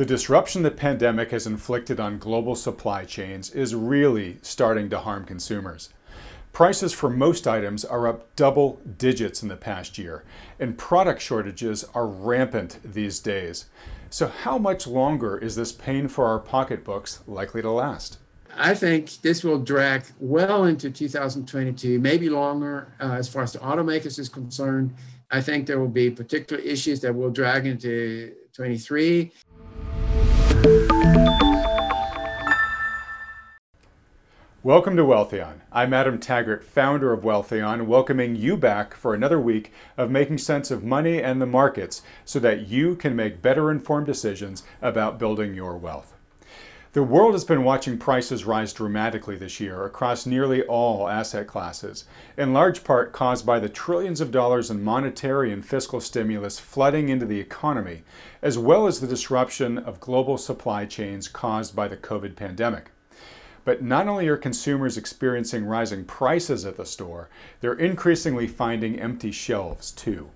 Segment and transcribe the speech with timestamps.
[0.00, 5.26] The disruption the pandemic has inflicted on global supply chains is really starting to harm
[5.26, 5.90] consumers.
[6.54, 10.24] Prices for most items are up double digits in the past year,
[10.58, 13.66] and product shortages are rampant these days.
[14.08, 18.16] So, how much longer is this pain for our pocketbooks likely to last?
[18.56, 23.58] I think this will drag well into 2022, maybe longer uh, as far as the
[23.58, 24.94] automakers is concerned.
[25.30, 29.30] I think there will be particular issues that will drag into 23.
[34.62, 35.62] Welcome to Wealthion.
[35.72, 40.70] I'm Adam Taggart, founder of Wealthion, welcoming you back for another week of making sense
[40.70, 45.54] of money and the markets so that you can make better informed decisions about building
[45.54, 46.14] your wealth.
[46.92, 52.04] The world has been watching prices rise dramatically this year across nearly all asset classes,
[52.36, 57.08] in large part caused by the trillions of dollars in monetary and fiscal stimulus flooding
[57.08, 58.02] into the economy,
[58.42, 62.90] as well as the disruption of global supply chains caused by the COVID pandemic.
[63.64, 67.28] But not only are consumers experiencing rising prices at the store,
[67.60, 70.30] they're increasingly finding empty shelves too.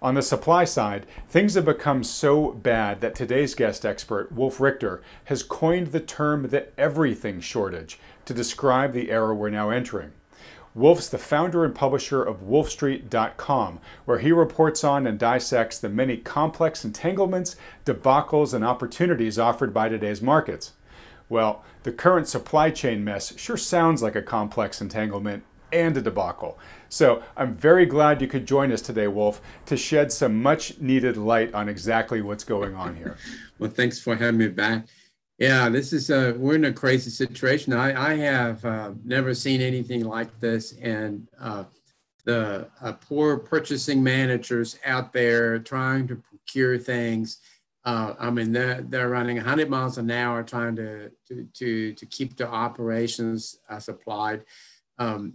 [0.00, 5.02] On the supply side, things have become so bad that today's guest expert, Wolf Richter,
[5.24, 10.12] has coined the term the everything shortage to describe the era we're now entering.
[10.72, 16.16] Wolf's the founder and publisher of WolfStreet.com, where he reports on and dissects the many
[16.16, 20.74] complex entanglements, debacles, and opportunities offered by today's markets.
[21.28, 26.58] Well, the current supply chain mess sure sounds like a complex entanglement and a debacle.
[26.88, 31.16] So I'm very glad you could join us today, Wolf, to shed some much needed
[31.16, 33.16] light on exactly what's going on here.
[33.58, 34.86] well, thanks for having me back.
[35.38, 37.72] Yeah, this is a, we're in a crazy situation.
[37.72, 40.72] I, I have uh, never seen anything like this.
[40.82, 41.64] And uh,
[42.24, 47.38] the uh, poor purchasing managers out there trying to procure things.
[47.84, 52.06] Uh, I mean, they're, they're running 100 miles an hour trying to, to, to, to
[52.06, 54.44] keep the operations uh, supplied.
[54.98, 55.34] Um,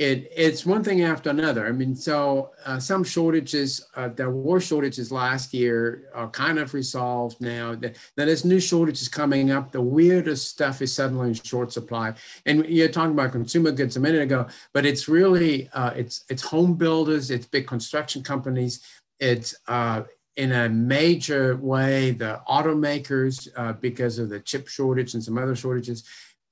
[0.00, 1.66] it, it's one thing after another.
[1.66, 6.72] I mean, so uh, some shortages, uh, there were shortages last year, are kind of
[6.72, 7.74] resolved now.
[7.74, 9.72] Now there's new shortages coming up.
[9.72, 12.14] The weirdest stuff is suddenly in short supply.
[12.46, 16.42] And you're talking about consumer goods a minute ago, but it's really uh, it's it's
[16.42, 18.80] home builders, it's big construction companies,
[19.18, 20.04] it's uh,
[20.36, 25.54] in a major way the automakers uh, because of the chip shortage and some other
[25.54, 26.04] shortages.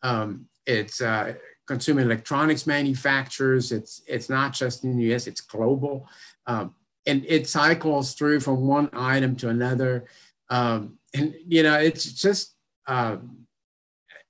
[0.03, 1.33] Um, it's uh,
[1.69, 3.71] consumer electronics manufacturers.
[3.71, 5.29] It's it's not just in the U.S.
[5.29, 6.09] It's global,
[6.47, 6.75] um,
[7.07, 10.07] and it cycles through from one item to another.
[10.51, 12.55] Um, and you know, it's just
[12.87, 13.19] uh,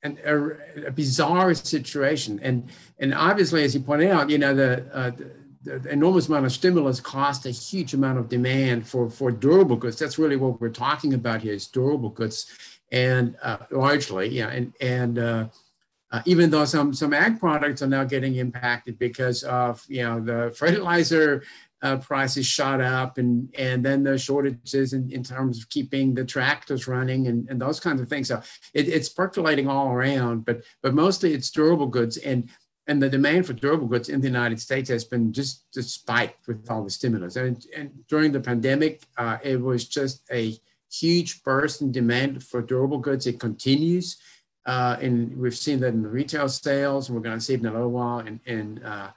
[0.03, 2.41] an, a, a, bizarre situation.
[2.43, 2.69] And
[2.99, 5.11] and obviously, as you pointed out, you know, the, uh,
[5.63, 9.77] the, the enormous amount of stimulus caused a huge amount of demand for for durable
[9.77, 9.99] goods.
[9.99, 12.47] That's really what we're talking about here is durable goods,
[12.91, 15.19] and uh, largely, yeah, and and
[16.11, 20.21] uh, even though some some ag products are now getting impacted because of you know
[20.21, 21.43] the fertilizer
[21.83, 26.25] uh, prices shot up and and then the shortages in, in terms of keeping the
[26.25, 28.29] tractors running and, and those kinds of things.
[28.29, 28.41] So
[28.75, 32.49] it, it's percolating all around, but but mostly it's durable goods and
[32.89, 36.49] and the demand for durable goods in the United States has been just, just spiked
[36.49, 37.37] with all the stimulus.
[37.37, 40.59] And, and during the pandemic, uh, it was just a
[40.91, 43.27] huge burst in demand for durable goods.
[43.27, 44.17] It continues.
[44.67, 47.67] Uh, and we've seen that in the retail sales, we're going to see it in
[47.67, 49.11] a little while in, in, uh,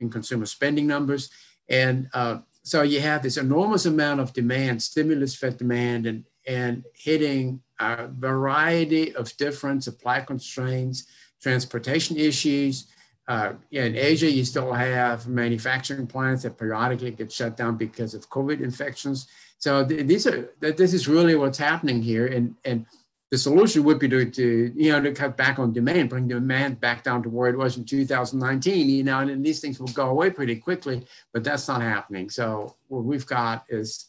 [0.00, 1.30] in consumer spending numbers.
[1.68, 6.84] And uh, so you have this enormous amount of demand, stimulus fed demand, and, and
[6.94, 11.04] hitting a variety of different supply constraints,
[11.40, 12.86] transportation issues.
[13.28, 18.28] Uh, in Asia, you still have manufacturing plants that periodically get shut down because of
[18.30, 19.26] COVID infections.
[19.58, 22.86] So th- these are this is really what's happening here, and and
[23.30, 26.80] the solution would be to, to, you know to cut back on demand, bring demand
[26.80, 28.88] back down to where it was in 2019.
[28.88, 32.30] You know, and these things will go away pretty quickly, but that's not happening.
[32.30, 34.06] So what we've got is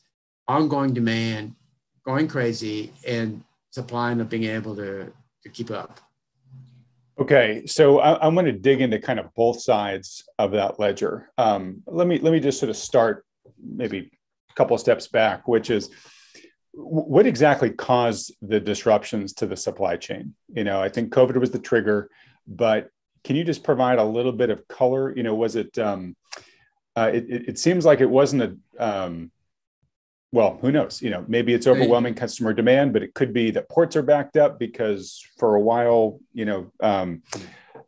[0.47, 1.55] ongoing demand
[2.05, 5.11] going crazy and supply not being able to
[5.43, 5.99] to keep up.
[7.19, 11.31] Okay, so I, am going to dig into kind of both sides of that ledger.
[11.39, 13.25] Um, let me let me just sort of start
[13.59, 14.11] maybe
[14.51, 15.89] a couple of steps back, which is
[16.77, 20.35] what exactly caused the disruptions to the supply chain?
[20.53, 22.09] You know, I think COVID was the trigger,
[22.45, 22.89] but
[23.23, 25.15] can you just provide a little bit of color?
[25.15, 25.77] You know, was it?
[25.79, 26.15] Um,
[26.95, 28.57] uh, it, it, seems like it wasn't a.
[28.79, 29.31] Um,
[30.31, 31.01] well, who knows?
[31.01, 34.37] You know, maybe it's overwhelming customer demand, but it could be that ports are backed
[34.37, 37.23] up because for a while, you know, um,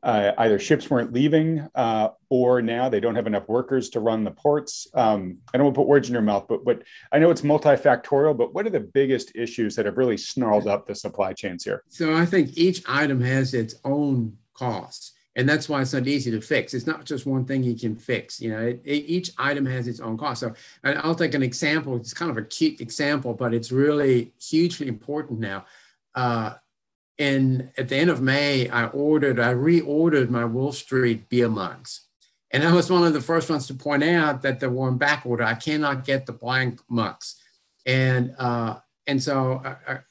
[0.04, 4.24] uh, either ships weren't leaving uh, or now they don't have enough workers to run
[4.24, 4.88] the ports.
[4.94, 8.38] Um, I don't want to put words in your mouth, but, I know it's multifactorial,
[8.38, 11.84] but what are the biggest issues that have really snarled up the supply chains here?
[11.90, 15.14] So I think each item has its own costs.
[15.36, 16.74] And that's why it's not easy to fix.
[16.74, 18.42] It's not just one thing you can fix.
[18.42, 20.42] You know, it, it, each item has its own cost.
[20.42, 20.54] So
[20.84, 21.96] I'll take an example.
[21.96, 25.66] It's kind of a cute example, but it's really hugely important now.
[26.16, 26.56] Uh,
[27.20, 32.06] and at the end of May, I ordered, I reordered my Wolf Street beer mugs.
[32.52, 34.98] And I was one of the first ones to point out that they were in
[34.98, 35.44] back order.
[35.44, 37.36] I cannot get the blank mugs.
[37.86, 40.04] And, uh, and so a, a,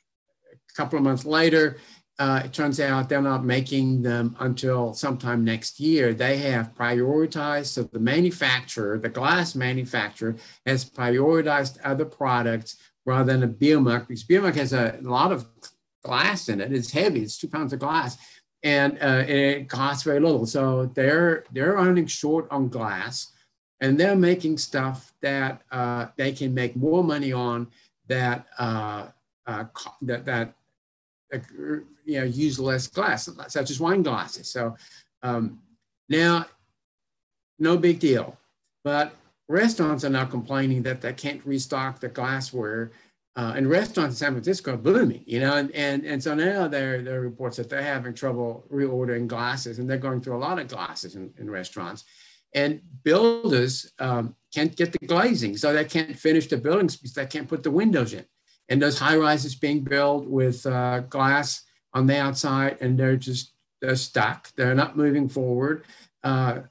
[0.77, 1.79] couple of months later,
[2.21, 6.15] uh, it turns out they're not making them until sometime next year.
[6.15, 12.77] They have prioritized, so the manufacturer, the glass manufacturer, has prioritized other products
[13.09, 15.58] rather than a beer mug because beer mug has a lot of
[16.03, 16.73] glass in it.
[16.73, 17.23] It's heavy.
[17.23, 18.17] It's two pounds of glass,
[18.63, 20.47] and uh, it costs very little.
[20.47, 23.33] So they're they're running short on glass,
[23.81, 27.69] and they're making stuff that uh, they can make more money on
[28.09, 29.09] that uh,
[29.47, 29.65] uh
[30.03, 30.55] that that
[31.35, 31.39] uh,
[32.05, 34.49] you know use less glass, such as wine glasses.
[34.49, 34.77] So
[35.23, 35.61] um,
[36.09, 36.47] now,
[37.59, 38.37] no big deal,
[38.85, 39.15] but
[39.49, 42.93] restaurants are now complaining that they can't restock the glassware
[43.39, 46.67] uh, and restaurants in San Francisco are booming, you know, and, and, and so now
[46.67, 50.45] there, there are reports that they're having trouble reordering glasses and they're going through a
[50.49, 52.03] lot of glasses in, in restaurants.
[52.53, 57.27] And builders um, can't get the glazing, so they can't finish the buildings because they
[57.27, 58.25] can't put the windows in.
[58.69, 61.63] And those high rises being built with uh, glass
[61.95, 64.51] on the outside, and they're just they're stuck.
[64.57, 65.85] They're not moving forward.
[66.25, 66.63] Uh,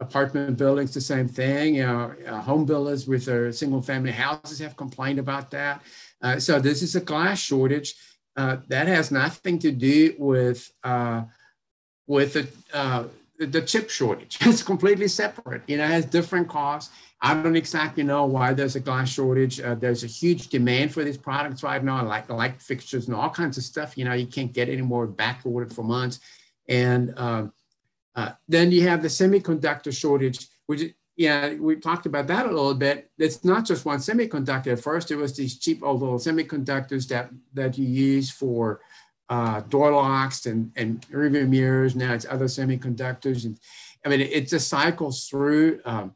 [0.00, 1.76] apartment buildings, the same thing.
[1.76, 5.82] You know, uh, home builders with their single family houses have complained about that.
[6.22, 7.94] Uh, so this is a glass shortage.
[8.36, 11.22] Uh, that has nothing to do with uh,
[12.06, 13.04] with the, uh,
[13.38, 14.38] the chip shortage.
[14.46, 15.62] It's completely separate.
[15.66, 16.92] You know, it has different costs.
[17.20, 19.60] I don't exactly know why there's a glass shortage.
[19.60, 23.28] Uh, there's a huge demand for these products right now, like light fixtures and all
[23.28, 23.98] kinds of stuff.
[23.98, 26.20] You know, you can't get any more back ordered for months.
[26.68, 27.52] And um,
[28.14, 32.74] uh, then you have the semiconductor shortage, which yeah, we talked about that a little
[32.74, 33.10] bit.
[33.18, 34.68] It's not just one semiconductor.
[34.68, 38.80] At first, it was these cheap old little semiconductors that that you use for
[39.28, 41.96] uh, door locks and and rearview mirrors.
[41.96, 43.58] Now it's other semiconductors, and
[44.04, 45.80] I mean it, it just cycles through.
[45.84, 46.14] Um,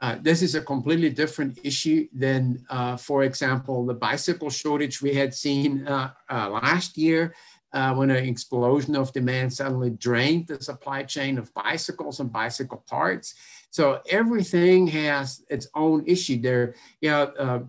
[0.00, 5.12] uh, this is a completely different issue than, uh, for example, the bicycle shortage we
[5.12, 7.34] had seen uh, uh, last year
[7.72, 12.84] uh, when an explosion of demand suddenly drained the supply chain of bicycles and bicycle
[12.88, 13.34] parts.
[13.70, 16.74] So everything has its own issue there.
[17.00, 17.60] You know, uh,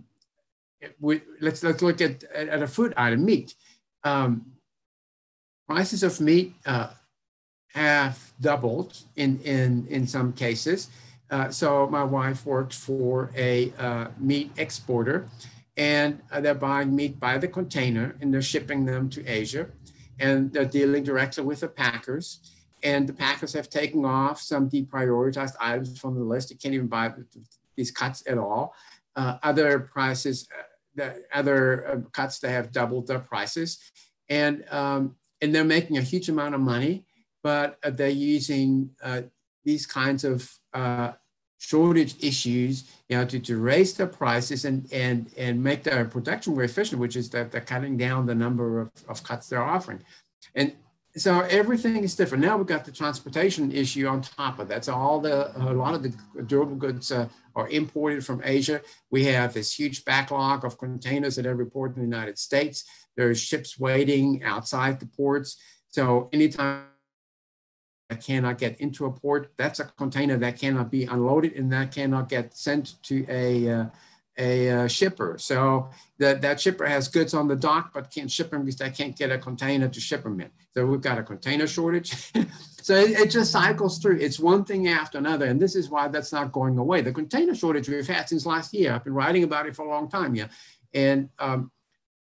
[0.99, 3.53] we, let's let's look at, at a food item, meat.
[4.03, 4.45] Um,
[5.67, 6.89] prices of meat uh,
[7.73, 10.89] have doubled in in in some cases.
[11.29, 15.29] Uh, so my wife works for a uh, meat exporter,
[15.77, 19.67] and uh, they're buying meat by the container and they're shipping them to Asia
[20.21, 22.39] and they're dealing directly with the packers.
[22.83, 26.49] And the packers have taken off some deprioritized items from the list.
[26.49, 27.11] You can't even buy
[27.75, 28.73] these cuts at all.
[29.15, 30.63] Uh, other prices, uh,
[30.95, 33.79] the other uh, cuts, they have doubled their prices.
[34.29, 37.05] And, um, and they're making a huge amount of money,
[37.43, 39.23] but uh, they're using uh,
[39.65, 40.49] these kinds of
[41.61, 46.55] shortage issues, you know, to, to raise the prices and, and, and make their production
[46.55, 50.03] more efficient, which is that they're cutting down the number of, of cuts they're offering.
[50.55, 50.73] And
[51.15, 52.43] so everything is different.
[52.43, 54.85] Now we've got the transportation issue on top of that.
[54.85, 56.13] So all the, a lot of the
[56.47, 58.81] durable goods uh, are imported from Asia.
[59.11, 62.85] We have this huge backlog of containers at every port in the United States.
[63.15, 65.57] There's ships waiting outside the ports.
[65.89, 66.85] So anytime
[68.19, 69.51] cannot get into a port.
[69.57, 73.85] That's a container that cannot be unloaded and that cannot get sent to a, uh,
[74.37, 75.37] a uh, shipper.
[75.37, 78.89] So that, that shipper has goods on the dock, but can't ship them because they
[78.89, 80.49] can't get a container to ship them in.
[80.73, 82.11] So we've got a container shortage.
[82.81, 84.17] so it, it, just cycles through.
[84.19, 85.45] It's one thing after another.
[85.45, 87.01] And this is why that's not going away.
[87.01, 88.93] The container shortage we've had since last year.
[88.93, 90.33] I've been writing about it for a long time.
[90.35, 90.47] Yeah.
[90.93, 91.71] And um,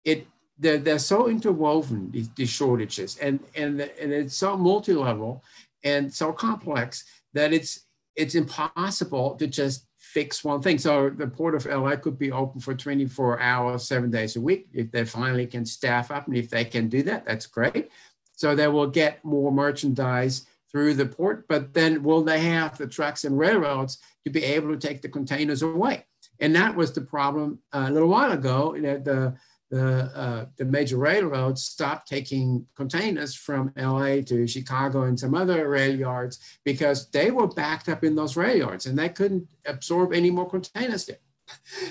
[0.04, 0.26] it,
[0.58, 5.42] they're, they're so interwoven, these, these shortages, and, and, and it's so multi-level
[5.84, 7.04] and so complex
[7.34, 7.80] that it's
[8.16, 10.78] it's impossible to just fix one thing.
[10.78, 14.68] So the port of LA could be open for 24 hours, seven days a week.
[14.72, 17.90] If they finally can staff up and if they can do that, that's great.
[18.32, 22.86] So they will get more merchandise through the port, but then will they have the
[22.86, 26.04] trucks and railroads to be able to take the containers away?
[26.40, 28.74] And that was the problem uh, a little while ago.
[28.74, 29.36] You know, the
[29.70, 35.68] the, uh, the major railroads stopped taking containers from LA to Chicago and some other
[35.68, 40.12] rail yards because they were backed up in those rail yards and they couldn't absorb
[40.12, 41.18] any more containers there.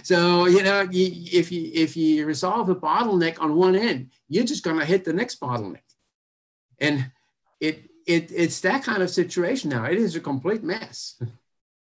[0.03, 4.63] So, you know, if you if you resolve a bottleneck on one end, you're just
[4.63, 5.81] going to hit the next bottleneck.
[6.79, 7.11] And
[7.59, 9.85] it, it it's that kind of situation now.
[9.85, 11.19] It is a complete mess.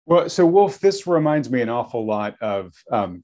[0.06, 3.24] Well, so Wolf, this reminds me an awful lot of um,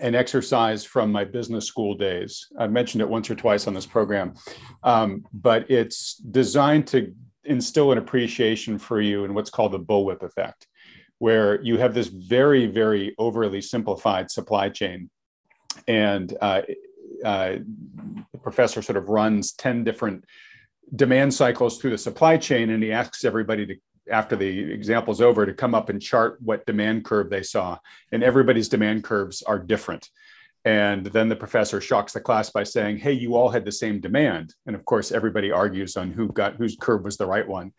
[0.00, 2.48] an exercise from my business school days.
[2.58, 4.34] I mentioned it once or twice on this program,
[4.82, 10.22] um, but it's designed to instill an appreciation for you in what's called the bullwhip
[10.22, 10.66] effect,
[11.18, 15.10] where you have this very, very overly simplified supply chain.
[15.86, 16.62] And uh,
[17.24, 17.56] uh,
[18.32, 20.24] the professor sort of runs 10 different
[20.94, 23.76] demand cycles through the supply chain, and he asks everybody to
[24.10, 27.78] after the example's over to come up and chart what demand curve they saw.
[28.10, 30.08] And everybody's demand curves are different.
[30.64, 34.00] And then the professor shocks the class by saying, Hey, you all had the same
[34.00, 34.54] demand.
[34.66, 37.72] And of course, everybody argues on who got whose curve was the right one.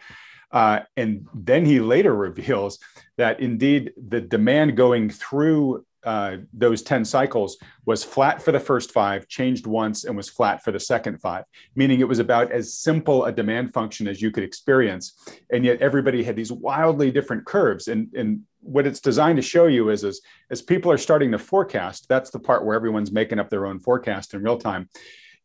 [0.51, 2.79] Uh, and then he later reveals
[3.17, 8.91] that indeed the demand going through uh, those 10 cycles was flat for the first
[8.91, 11.45] five, changed once, and was flat for the second five,
[11.75, 15.13] meaning it was about as simple a demand function as you could experience.
[15.51, 17.87] And yet everybody had these wildly different curves.
[17.87, 21.39] And, and what it's designed to show you is, is as people are starting to
[21.39, 24.89] forecast, that's the part where everyone's making up their own forecast in real time,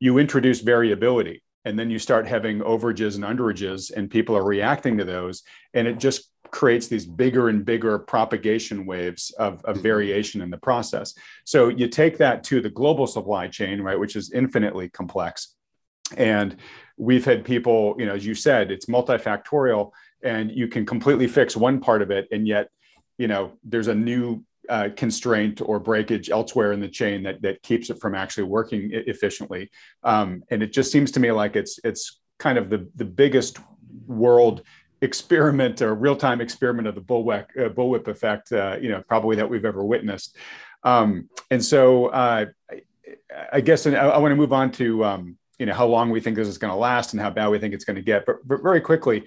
[0.01, 1.43] you introduce variability.
[1.65, 5.43] And then you start having overages and underages, and people are reacting to those.
[5.75, 9.83] And it just creates these bigger and bigger propagation waves of, of, mm-hmm.
[9.83, 11.15] variation in the process.
[11.45, 15.55] So you take that to the global supply chain, right, which is infinitely complex.
[16.17, 16.57] And
[16.97, 21.57] we've had people, you know, as you said, it's multifactorial and you can completely fix
[21.57, 22.27] one part of it.
[22.33, 22.71] And yet,
[23.19, 27.63] you know, there's a new uh, constraint or breakage elsewhere in the chain that, that
[27.63, 29.71] keeps it from actually working efficiently.
[30.03, 33.59] Um, and it just seems to me like it's, it's kind of the, the biggest
[34.07, 34.63] world
[35.01, 39.49] experiment or real-time experiment of the bullwhip, uh, bullwhip effect, uh, you know, probably that
[39.49, 40.37] we've ever witnessed.
[40.83, 42.47] Um, and so uh,
[43.53, 46.21] I, guess I, I want to move on to, um, you know, how long we
[46.21, 48.27] think this is going to last and how bad we think it's going to get.
[48.27, 49.25] But, but very quickly,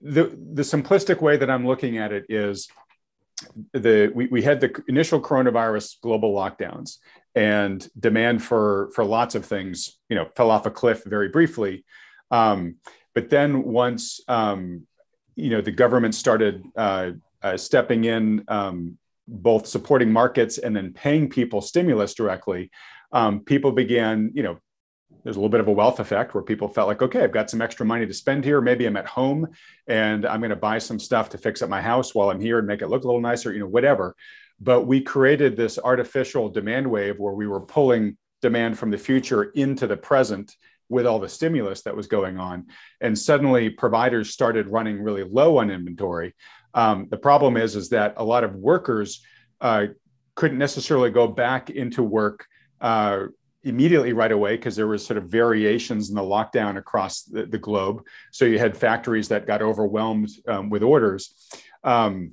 [0.00, 2.68] the, the simplistic way that I'm looking at it is
[3.72, 6.96] the we, we had the initial coronavirus global lockdowns
[7.34, 11.84] and demand for for lots of things you know fell off a cliff very briefly
[12.30, 12.76] um,
[13.14, 14.86] but then once um,
[15.36, 17.12] you know the government started uh,
[17.42, 22.70] uh, stepping in, um, both supporting markets and then paying people stimulus directly.
[23.12, 24.58] Um, people began, you know,
[25.22, 27.50] there's a little bit of a wealth effect where people felt like, okay, I've got
[27.50, 28.60] some extra money to spend here.
[28.60, 29.48] Maybe I'm at home
[29.86, 32.58] and I'm going to buy some stuff to fix up my house while I'm here
[32.58, 34.14] and make it look a little nicer, you know, whatever.
[34.60, 39.44] But we created this artificial demand wave where we were pulling demand from the future
[39.44, 40.54] into the present
[40.88, 42.66] with all the stimulus that was going on.
[43.00, 46.34] And suddenly providers started running really low on inventory.
[46.74, 49.24] Um, the problem is, is that a lot of workers
[49.60, 49.86] uh,
[50.34, 52.46] couldn't necessarily go back into work
[52.80, 53.24] uh,
[53.64, 57.58] immediately right away because there was sort of variations in the lockdown across the, the
[57.58, 58.02] globe.
[58.30, 61.34] So you had factories that got overwhelmed um, with orders.
[61.82, 62.32] Um,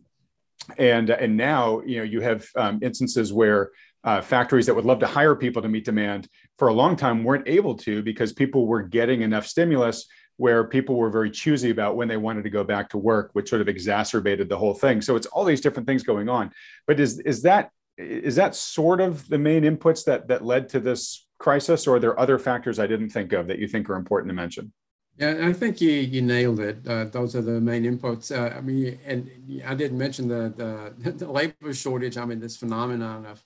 [0.78, 3.72] and, and now, you know, you have um, instances where
[4.04, 7.24] uh, factories that would love to hire people to meet demand for a long time
[7.24, 10.06] weren't able to because people were getting enough stimulus
[10.38, 13.50] where people were very choosy about when they wanted to go back to work, which
[13.50, 15.02] sort of exacerbated the whole thing.
[15.02, 16.52] So it's all these different things going on.
[16.88, 20.80] But is is that is that sort of the main inputs that that led to
[20.80, 23.96] this crisis, or are there other factors I didn't think of that you think are
[23.96, 24.74] important to mention?
[25.18, 26.88] Yeah, I think you you nailed it.
[26.88, 28.36] Uh, those are the main inputs.
[28.36, 29.30] Uh, I mean, and
[29.66, 30.54] I didn't mention the,
[31.04, 32.18] the the labor shortage.
[32.18, 33.44] I mean, this phenomenon of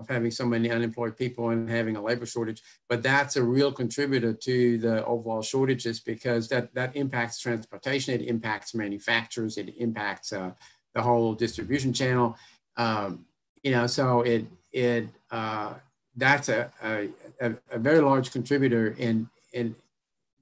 [0.00, 2.62] of having so many unemployed people and having a labor shortage.
[2.88, 8.26] But that's a real contributor to the overall shortages because that, that impacts transportation, it
[8.26, 10.52] impacts manufacturers, it impacts uh,
[10.94, 12.36] the whole distribution channel.
[12.76, 13.26] Um,
[13.62, 15.74] you know, so it, it uh,
[16.16, 17.08] that's a, a,
[17.40, 19.76] a, very large contributor in, in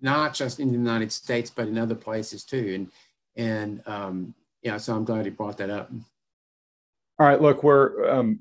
[0.01, 2.89] not just in the United States, but in other places too.
[3.37, 5.91] And, and um, yeah, so I'm glad you brought that up.
[7.21, 8.39] All right, look, we're um,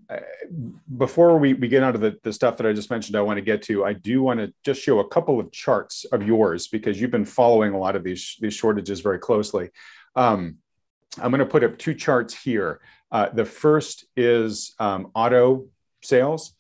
[0.98, 3.41] before we, we get onto the, the stuff that I just mentioned, I want to
[3.41, 3.84] get to.
[3.84, 7.25] I do want to just show a couple of charts of yours because you've been
[7.25, 9.72] following a lot of these these shortages very closely.
[10.15, 10.57] Um,
[11.17, 12.79] I'm going to put up two charts here.
[13.12, 15.65] Uh, the first is um, auto
[16.03, 16.53] sales,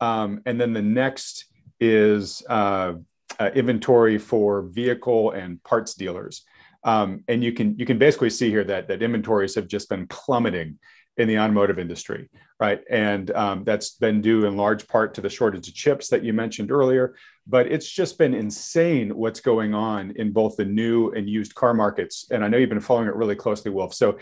[0.00, 1.46] um, and then the next
[1.80, 2.92] is uh,
[3.40, 6.44] uh, inventory for vehicle and parts dealers.
[6.84, 10.06] Um, and you can you can basically see here that that inventories have just been
[10.06, 10.78] plummeting
[11.16, 12.28] in the automotive industry,
[12.58, 12.82] right?
[12.90, 16.32] And um, that's been due in large part to the shortage of chips that you
[16.32, 17.14] mentioned earlier.
[17.46, 21.74] But it's just been insane what's going on in both the new and used car
[21.74, 22.26] markets.
[22.30, 23.94] And I know you've been following it really closely, Wolf.
[23.94, 24.18] So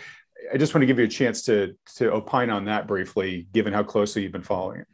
[0.53, 3.73] I just want to give you a chance to to opine on that briefly, given
[3.73, 4.87] how closely you've been following it.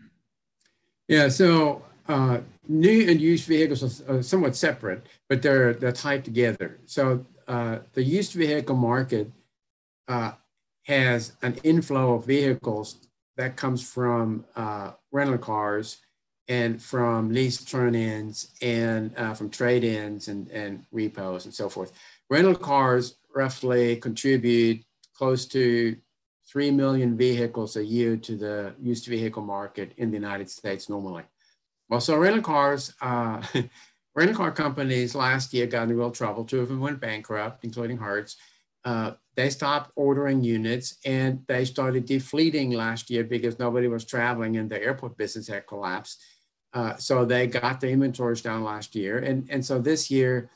[1.08, 1.28] Yeah.
[1.28, 6.78] So uh, new and used vehicles are, somewhat separate, but they're they're tied together.
[6.84, 9.30] So uh, the used vehicle market
[10.06, 10.32] uh,
[10.88, 12.96] has an inflow of vehicles
[13.36, 15.98] that comes from uh, rental cars
[16.48, 21.92] and from lease turn-ins and uh, from trade-ins and, and repos and so forth.
[22.30, 24.82] Rental cars roughly contribute
[25.14, 25.94] close to
[26.50, 31.24] 3 million vehicles a year to the used vehicle market in the United States normally.
[31.90, 33.42] Well, so rental cars, uh,
[34.14, 36.44] rental car companies last year got in real trouble.
[36.44, 38.36] Two of them went bankrupt, including Hertz.
[38.84, 44.56] Uh, they stopped ordering units and they started defleeting last year because nobody was traveling
[44.56, 46.20] and the airport business had collapsed.
[46.74, 49.16] Uh, so they got the inventories down last year.
[49.18, 50.50] And, and so this year,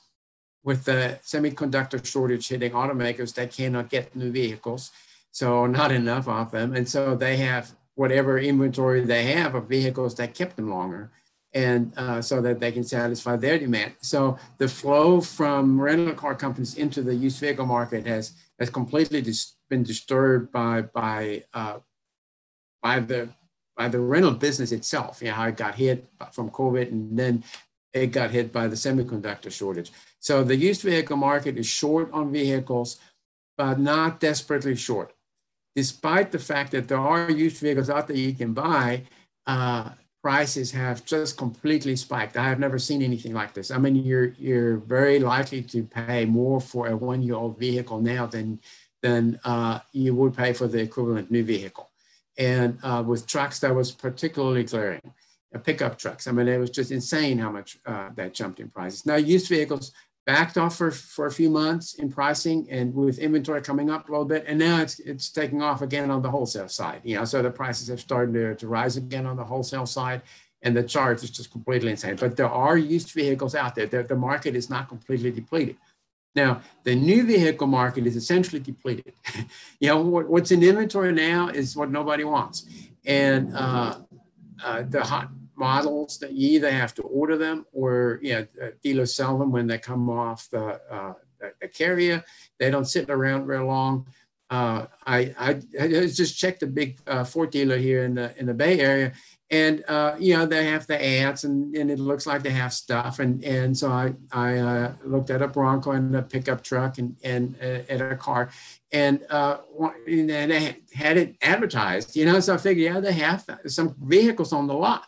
[0.64, 4.90] with the semiconductor shortage hitting automakers, they cannot get new vehicles.
[5.30, 6.74] So not enough of them.
[6.74, 11.12] And so they have whatever inventory they have of vehicles that kept them longer
[11.54, 13.94] and uh, so that they can satisfy their demand.
[14.00, 19.20] So the flow from rental car companies into the used vehicle market has has completely
[19.20, 21.78] dis- been disturbed by by uh,
[22.82, 23.28] by the
[23.76, 25.20] by the rental business itself.
[25.20, 27.44] You know, how it got hit from COVID, and then
[27.92, 29.92] it got hit by the semiconductor shortage.
[30.18, 32.98] So the used vehicle market is short on vehicles,
[33.58, 35.12] but not desperately short.
[35.74, 39.02] Despite the fact that there are used vehicles out there you can buy,
[39.46, 39.90] uh,
[40.22, 42.36] prices have just completely spiked.
[42.36, 43.70] I have never seen anything like this.
[43.70, 48.60] I mean, you're you're very likely to pay more for a one-year-old vehicle now than
[49.02, 51.90] than uh, you would pay for the equivalent new vehicle.
[52.38, 55.12] And uh, with trucks, that was particularly glaring.
[55.54, 56.26] Uh, pickup trucks.
[56.26, 59.04] I mean, it was just insane how much uh, that jumped in prices.
[59.04, 59.92] Now, used vehicles
[60.24, 64.12] backed off for, for a few months in pricing and with inventory coming up a
[64.12, 64.44] little bit.
[64.46, 67.00] And now it's, it's taking off again on the wholesale side.
[67.04, 70.22] You know, so the prices have started to, to rise again on the wholesale side
[70.62, 72.16] and the charge is just completely insane.
[72.16, 73.86] But there are used vehicles out there.
[73.86, 75.76] The, the market is not completely depleted.
[76.34, 79.12] Now, the new vehicle market is essentially depleted.
[79.80, 82.64] you know, what, what's in inventory now is what nobody wants.
[83.04, 83.98] And uh,
[84.64, 85.30] uh, the hot
[85.62, 88.46] models that you either have to order them or you know,
[88.82, 91.14] dealers sell them when they come off the, uh,
[91.60, 92.24] the, carrier.
[92.58, 94.06] They don't sit around very long.
[94.50, 95.88] Uh, I, I, I,
[96.22, 99.12] just checked a big uh, Ford dealer here in the in the Bay Area,
[99.50, 102.74] and uh, you know they have the ads, and, and it looks like they have
[102.74, 106.98] stuff, and and so I I uh, looked at a Bronco and a pickup truck
[106.98, 108.50] and and uh, at a car,
[108.92, 109.58] and uh,
[110.06, 112.38] and they had it advertised, you know.
[112.40, 115.06] So I figured, yeah, they have some vehicles on the lot.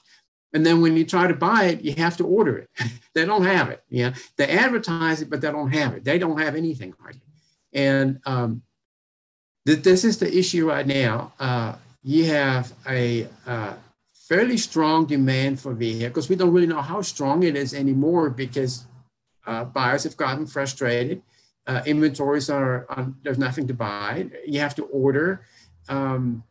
[0.55, 2.71] And then when you try to buy it, you have to order it.
[3.15, 3.83] they don't have it.
[3.91, 6.05] Yeah, they advertise it, but they don't have it.
[6.05, 7.21] They don't have anything hardly.
[7.73, 8.63] And um,
[9.67, 11.33] th- this is the issue right now.
[11.41, 13.75] Uh, you have a uh,
[14.29, 16.29] fairly strong demand for vehicles.
[16.29, 18.85] We don't really know how strong it is anymore because
[19.47, 21.21] uh, buyers have gotten frustrated.
[21.67, 22.87] Uh, inventories are,
[23.23, 24.29] there's nothing to buy.
[24.47, 25.47] You have to order.
[25.89, 26.45] Um,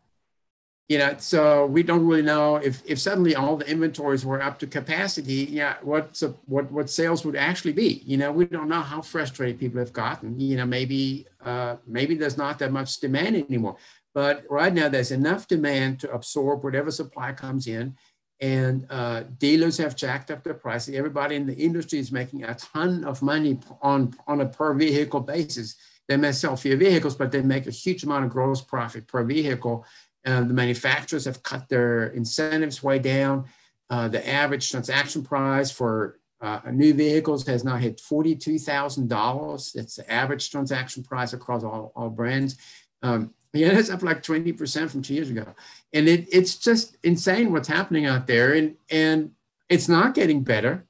[0.90, 4.60] you know, so we don't really know if, if suddenly all the inventories were up
[4.60, 8.04] to capacity, yeah, what what what sales would actually be.
[8.06, 10.38] You know, we don't know how frustrated people have gotten.
[10.40, 13.78] You know, maybe uh, maybe there's not that much demand anymore.
[14.14, 17.96] But right now, there's enough demand to absorb whatever supply comes in,
[18.42, 20.96] and uh, dealers have jacked up their prices.
[20.96, 25.22] Everybody in the industry is making a ton of money on on a per vehicle
[25.22, 25.78] basis.
[26.10, 29.24] They may sell fewer vehicles, but they make a huge amount of gross profit per
[29.24, 29.86] vehicle
[30.26, 33.46] uh, the manufacturers have cut their incentives way down.
[33.90, 39.76] Uh, the average transaction price for uh, new vehicles has now hit $42,000.
[39.76, 42.58] It's the average transaction price across all, all brands.
[43.02, 45.46] Um, yeah, that's up like 20% from two years ago.
[45.94, 48.54] And it, it's just insane what's happening out there.
[48.54, 49.32] And, and
[49.70, 50.86] it's not getting better.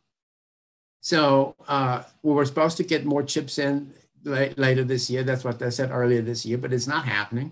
[1.02, 3.94] So uh, we were supposed to get more chips in
[4.24, 5.24] later this year.
[5.24, 7.52] That's what I said earlier this year, but it's not happening.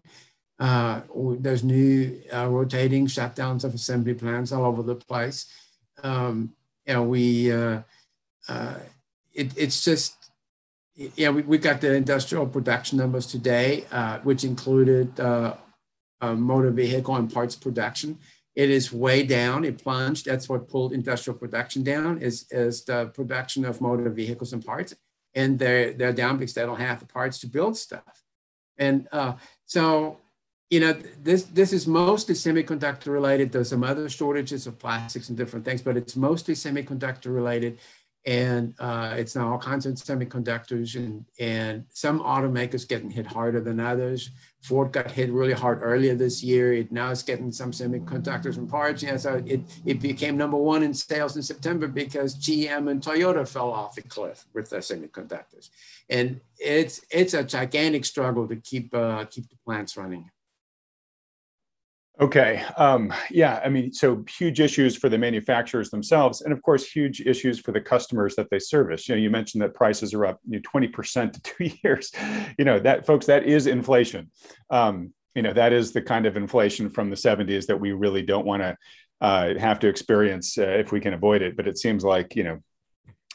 [0.62, 1.02] Uh,
[1.40, 5.52] there's new uh, rotating shutdowns of assembly plants all over the place.
[6.04, 6.54] Um,
[6.86, 7.82] you know, we, uh,
[8.48, 8.76] uh
[9.34, 10.14] it, it's just,
[10.94, 15.56] yeah, we, we got the industrial production numbers today, uh, which included uh,
[16.22, 18.20] motor vehicle and parts production.
[18.54, 20.28] It is way down, it plunged.
[20.28, 24.94] That's what pulled industrial production down is, is the production of motor vehicles and parts.
[25.34, 28.24] And they're, they're down because they don't have the parts to build stuff.
[28.78, 29.08] And
[29.66, 30.18] so
[30.72, 33.52] you know, this this is mostly semiconductor related.
[33.52, 37.78] There's some other shortages of plastics and different things, but it's mostly semiconductor related
[38.26, 43.60] and uh, it's now all kinds of semiconductors and, and some automakers getting hit harder
[43.60, 44.30] than others.
[44.62, 46.74] Ford got hit really hard earlier this year.
[46.74, 49.02] It now it's getting some semiconductors and parts.
[49.02, 53.48] Yeah, so it, it became number one in sales in September because GM and Toyota
[53.48, 55.70] fell off the cliff with their semiconductors.
[56.08, 60.30] And it's it's a gigantic struggle to keep uh, keep the plants running.
[62.20, 62.64] Okay.
[62.78, 63.62] Um, yeah.
[63.64, 67.72] I mean, so huge issues for the manufacturers themselves, and of course, huge issues for
[67.72, 69.08] the customers that they service.
[69.08, 72.12] You know, you mentioned that prices are up you know, 20% to two years.
[72.60, 74.30] You know, that folks, that is inflation.
[74.70, 78.22] Um, you know, that is the kind of inflation from the 70s that we really
[78.22, 78.78] don't want to
[79.22, 81.56] uh, have to experience uh, if we can avoid it.
[81.56, 82.60] But it seems like, you know,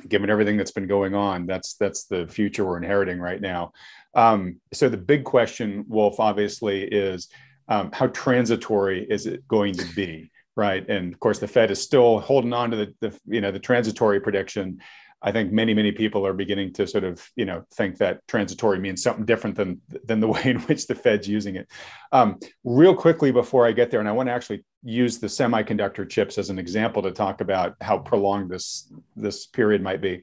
[0.06, 3.72] given everything that's been going on, that's that's the future we're inheriting right now.
[4.14, 7.28] Um, so the big question, Wolf, obviously, is
[7.68, 10.88] um, how transitory is it going to be right?
[10.88, 13.60] And of course the fed is still holding on to the, the you know the
[13.60, 14.80] transitory prediction.
[15.22, 18.78] I think many many people are beginning to sort of you know think that transitory
[18.78, 21.68] means something different than than the way in which the fed's using it.
[22.10, 26.08] Um, real quickly before i get there and i want to actually use the semiconductor
[26.08, 30.22] chips as an example to talk about how prolonged this this period might be.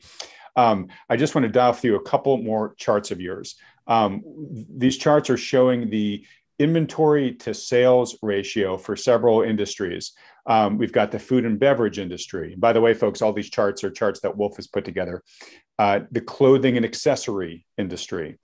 [0.56, 3.56] Um, i just want to dial through a couple more charts of yours.
[3.86, 4.24] Um,
[4.70, 6.26] these charts are showing the
[6.64, 10.14] inventory to sales ratio for several industries.
[10.46, 12.56] Um, we've got the food and beverage industry.
[12.58, 15.22] By the way, folks, all these charts are charts that Wolf has put together.
[15.78, 18.40] Uh, the clothing and accessory industry,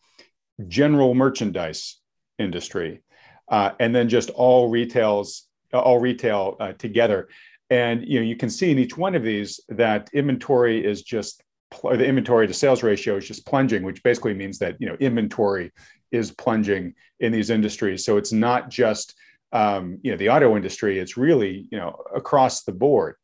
[0.67, 1.99] general merchandise
[2.37, 3.01] industry,
[3.49, 7.29] uh, and then just all retails, all retail uh, together.
[7.69, 11.43] And you know, you can see in each one of these that inventory is just
[11.83, 15.71] the inventory to sales ratio is just plunging, which basically means that you know inventory
[16.11, 18.03] is plunging in these industries.
[18.03, 19.15] So it's not just
[19.51, 23.15] um, you know the auto industry; it's really you know across the board.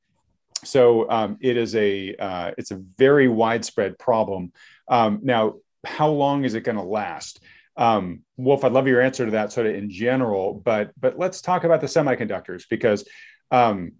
[0.63, 4.51] So um, it is a uh, it's a very widespread problem.
[4.87, 7.41] Um, now, how long is it going to last?
[7.77, 11.41] Um, Wolf, I'd love your answer to that sort of in general, but but let's
[11.41, 13.07] talk about the semiconductors because
[13.51, 13.93] um,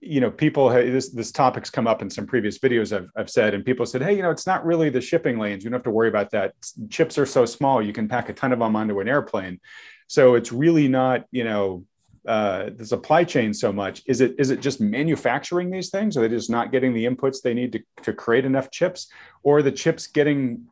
[0.00, 3.52] you know, people this this topic's come up in some previous videos I've, I've said,
[3.52, 5.62] and people said, hey, you know, it's not really the shipping lanes.
[5.62, 6.54] You don't have to worry about that.
[6.88, 9.60] Chips are so small, you can pack a ton of them onto an airplane.
[10.06, 11.84] So it's really not, you know,
[12.26, 14.02] uh, the supply chain so much.
[14.06, 16.16] Is it is it just manufacturing these things?
[16.16, 19.08] Are they just not getting the inputs they need to, to create enough chips,
[19.42, 20.66] or the chips getting,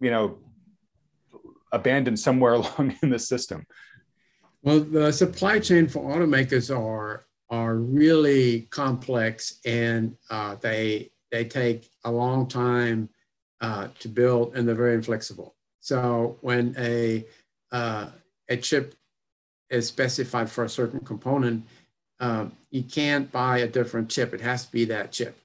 [0.00, 0.38] you know,
[1.72, 3.66] abandoned somewhere along in the system?
[4.62, 11.90] Well, the supply chain for automakers are are really complex and uh, they they take
[12.04, 13.08] a long time
[13.60, 15.54] uh, to build and they're very inflexible.
[15.80, 17.24] So when a
[17.72, 18.10] uh,
[18.48, 18.94] a chip
[19.70, 21.66] is specified for a certain component,
[22.20, 24.32] um, you can't buy a different chip.
[24.34, 25.38] It has to be that chip.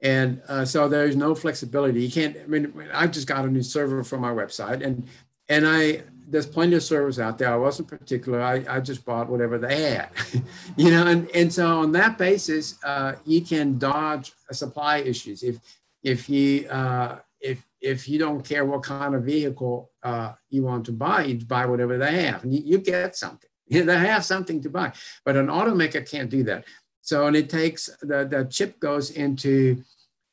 [0.00, 2.02] And uh, so there's no flexibility.
[2.02, 2.36] You can't.
[2.36, 5.06] I mean, I just got a new server for my website, and
[5.48, 6.02] and I
[6.32, 7.52] there's plenty of servers out there.
[7.52, 8.40] I wasn't particular.
[8.40, 10.08] I, I just bought whatever they had,
[10.76, 15.42] you know, and, and so on that basis, uh, you can dodge supply issues.
[15.42, 15.58] If,
[16.02, 20.86] if you, uh, if, if you don't care what kind of vehicle uh, you want
[20.86, 23.48] to buy, you buy whatever they have and you, you get something.
[23.68, 24.92] They have something to buy,
[25.24, 26.64] but an automaker can't do that.
[27.02, 29.82] So, and it takes the, the chip goes into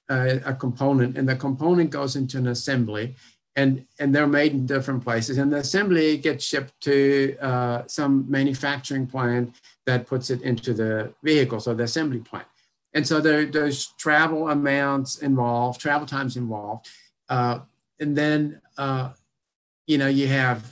[0.10, 3.16] a, a component and the component goes into an assembly
[3.56, 5.38] and, and they're made in different places.
[5.38, 11.14] And the assembly gets shipped to uh, some manufacturing plant that puts it into the
[11.24, 12.48] vehicle, so the assembly plant.
[12.94, 16.90] And so there, there's travel amounts involved, travel times involved.
[17.28, 17.60] Uh,
[18.00, 19.10] and then, uh,
[19.86, 20.72] you know, you have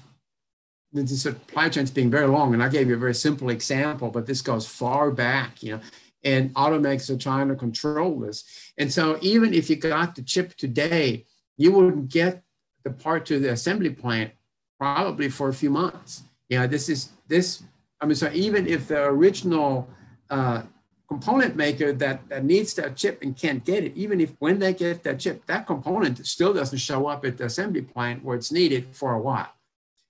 [0.93, 2.53] the supply chains being very long.
[2.53, 5.81] And I gave you a very simple example, but this goes far back, you know,
[6.23, 8.43] and automakers are trying to control this.
[8.77, 11.25] And so even if you got the chip today,
[11.57, 12.43] you wouldn't get
[12.87, 14.31] the part to the assembly plant
[14.79, 16.23] probably for a few months.
[16.49, 17.63] Yeah, this is this.
[17.99, 19.89] I mean, so even if the original
[20.29, 20.61] uh,
[21.09, 24.73] component maker that, that needs that chip and can't get it, even if when they
[24.73, 28.51] get that chip, that component still doesn't show up at the assembly plant where it's
[28.51, 29.51] needed for a while.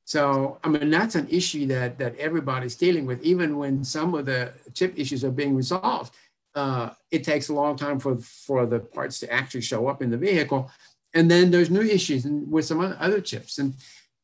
[0.05, 3.21] So, I mean, that's an issue that, that everybody's dealing with.
[3.23, 6.13] Even when some of the chip issues are being resolved,
[6.55, 10.09] uh, it takes a long time for, for the parts to actually show up in
[10.09, 10.71] the vehicle.
[11.13, 13.57] And then there's new issues with some other chips.
[13.57, 13.73] And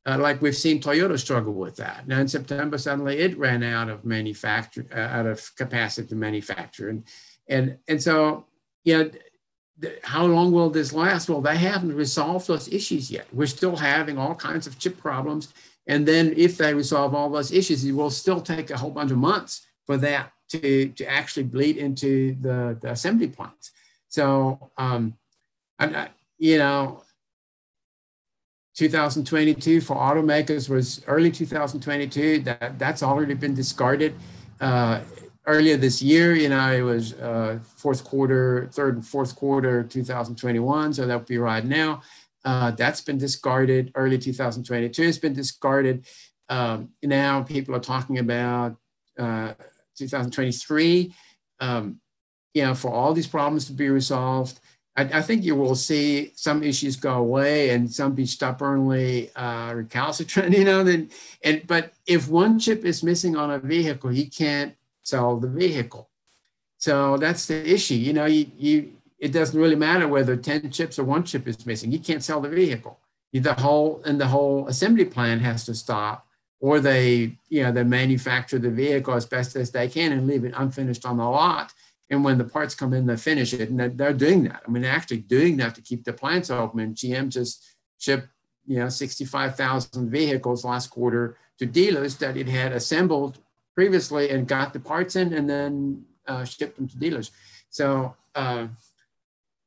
[0.06, 2.08] uh, like we've seen Toyota struggle with that.
[2.08, 6.90] Now in September, suddenly it ran out of manufacture, uh, out of capacity to manufacture.
[6.90, 7.04] And,
[7.48, 8.46] and, and so,
[8.84, 9.06] yeah,
[10.04, 11.30] how long will this last?
[11.30, 13.28] Well, they haven't resolved those issues yet.
[13.34, 15.54] We're still having all kinds of chip problems
[15.88, 19.12] And then if they resolve all those issues, it will still take a whole bunch
[19.12, 23.72] of months for that to, to actually bleed into the, the assembly plants.
[24.08, 25.16] So, um,
[25.80, 27.04] I, you know,
[28.76, 32.40] 2022 for automakers was early 2022.
[32.40, 34.16] That that's already been discarded.
[34.60, 35.02] Uh,
[35.46, 40.94] earlier this year, you know, it was uh, fourth quarter, third and fourth quarter 2021.
[40.94, 42.02] So that would be right now.
[42.46, 43.92] Uh, that's been discarded.
[43.96, 46.06] Early 2022 has been discarded.
[46.50, 48.76] Um, now people are talking about
[49.18, 49.54] uh,
[49.98, 51.14] 2023.
[51.60, 52.00] Um,
[52.54, 54.60] you know, for all these problems to be resolved.
[54.96, 59.74] I, I, think you will see some issues go away and some be stubbornly uh,
[59.74, 60.54] recalcitrant.
[60.58, 61.10] You know, then
[61.44, 66.10] and but if one chip is missing on a vehicle, you can't sell the vehicle.
[66.78, 67.96] So that's the issue.
[67.96, 71.66] You know, you, you it doesn't really matter whether 10 chips or one chip is
[71.66, 71.94] missing.
[71.94, 73.00] You can't sell the vehicle.
[73.32, 76.28] The whole and the whole assembly plan has to stop,
[76.60, 80.44] or they, you know, they manufacture the vehicle as best as they can and leave
[80.44, 81.74] it unfinished on the lot.
[82.14, 83.70] And when the parts come in, they finish it.
[83.70, 84.62] And they're doing that.
[84.66, 86.80] I mean, actually doing that to keep the plants open.
[86.80, 88.28] And GM just shipped,
[88.68, 93.40] you know, 65,000 vehicles last quarter to dealers that it had assembled
[93.74, 97.32] previously and got the parts in and then uh, shipped them to dealers.
[97.72, 98.68] So uh,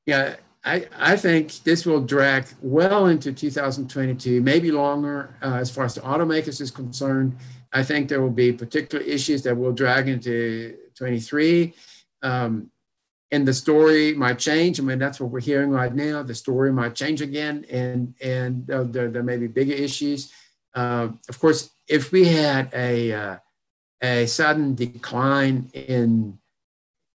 [0.07, 5.85] yeah, I, I think this will drag well into 2022, maybe longer uh, as far
[5.85, 7.37] as the automakers is concerned.
[7.73, 11.75] I think there will be particular issues that will drag into 23.
[12.23, 12.71] Um,
[13.33, 14.79] and the story might change.
[14.79, 16.23] I mean, that's what we're hearing right now.
[16.23, 20.33] The story might change again, and and uh, there, there may be bigger issues.
[20.75, 23.37] Uh, of course, if we had a uh,
[24.03, 26.39] a sudden decline in,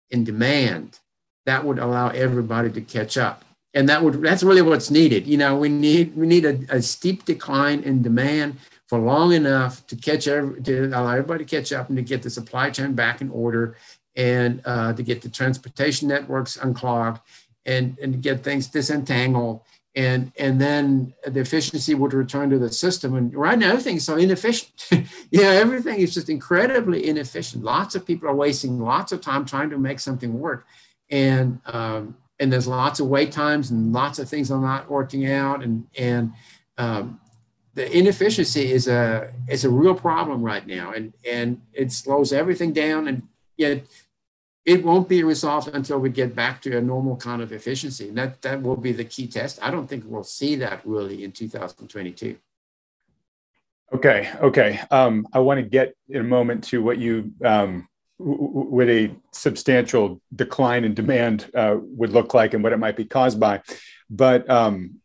[0.09, 0.99] in demand,
[1.45, 3.43] that would allow everybody to catch up.
[3.73, 5.27] And that would that's really what's needed.
[5.27, 8.57] You know, we need we need a, a steep decline in demand
[8.88, 12.23] for long enough to catch every, to allow everybody to catch up and to get
[12.23, 13.75] the supply chain back in order
[14.15, 17.22] and uh, to get the transportation networks unclogged
[17.65, 19.62] and, and get things disentangled
[19.95, 23.15] and and then the efficiency would return to the system.
[23.15, 24.88] And right now, everything's so inefficient.
[25.32, 27.63] yeah, everything is just incredibly inefficient.
[27.63, 30.65] Lots of people are wasting lots of time trying to make something work,
[31.10, 35.30] and um, and there's lots of wait times and lots of things are not working
[35.30, 36.34] out, and and
[36.78, 37.19] um,
[37.74, 42.74] the inefficiency is a is a real problem right now, and and it slows everything
[42.74, 43.24] down, and
[43.60, 43.84] yet
[44.65, 48.10] it won't be resolved until we get back to a normal kind of efficiency.
[48.10, 49.60] And that, that will be the key test.
[49.62, 52.38] I don't think we'll see that really in 2022.
[53.91, 54.80] Okay, okay.
[54.91, 57.88] Um, I want to get in a moment to what you, um,
[58.19, 63.06] with a substantial decline in demand, uh, would look like and what it might be
[63.06, 63.62] caused by.
[64.10, 65.00] But um,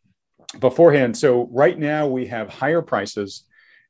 [0.59, 3.45] beforehand, so right now we have higher prices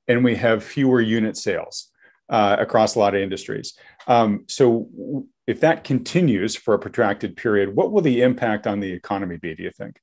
[0.08, 1.92] and we have fewer unit sales
[2.30, 3.74] uh, across a lot of industries.
[4.08, 8.92] Um, so if that continues for a protracted period, what will the impact on the
[8.92, 10.00] economy be, do you think?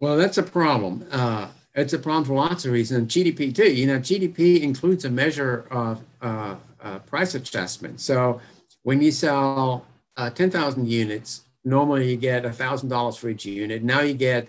[0.00, 1.06] Well, that's a problem.
[1.10, 3.12] Uh, it's a problem for lots of reasons.
[3.12, 3.72] GDP too.
[3.72, 8.00] You know, GDP includes a measure of uh, uh, price adjustment.
[8.00, 8.40] So
[8.82, 9.86] when you sell
[10.16, 13.82] uh, 10,000 units, normally you get $1,000 for each unit.
[13.82, 14.48] Now you get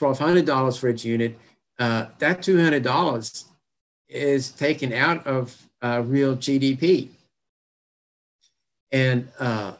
[0.00, 1.38] $1,200 for each unit.
[1.78, 3.44] Uh, that $200
[4.08, 7.08] is taken out of uh, real GDP
[8.90, 9.72] and uh,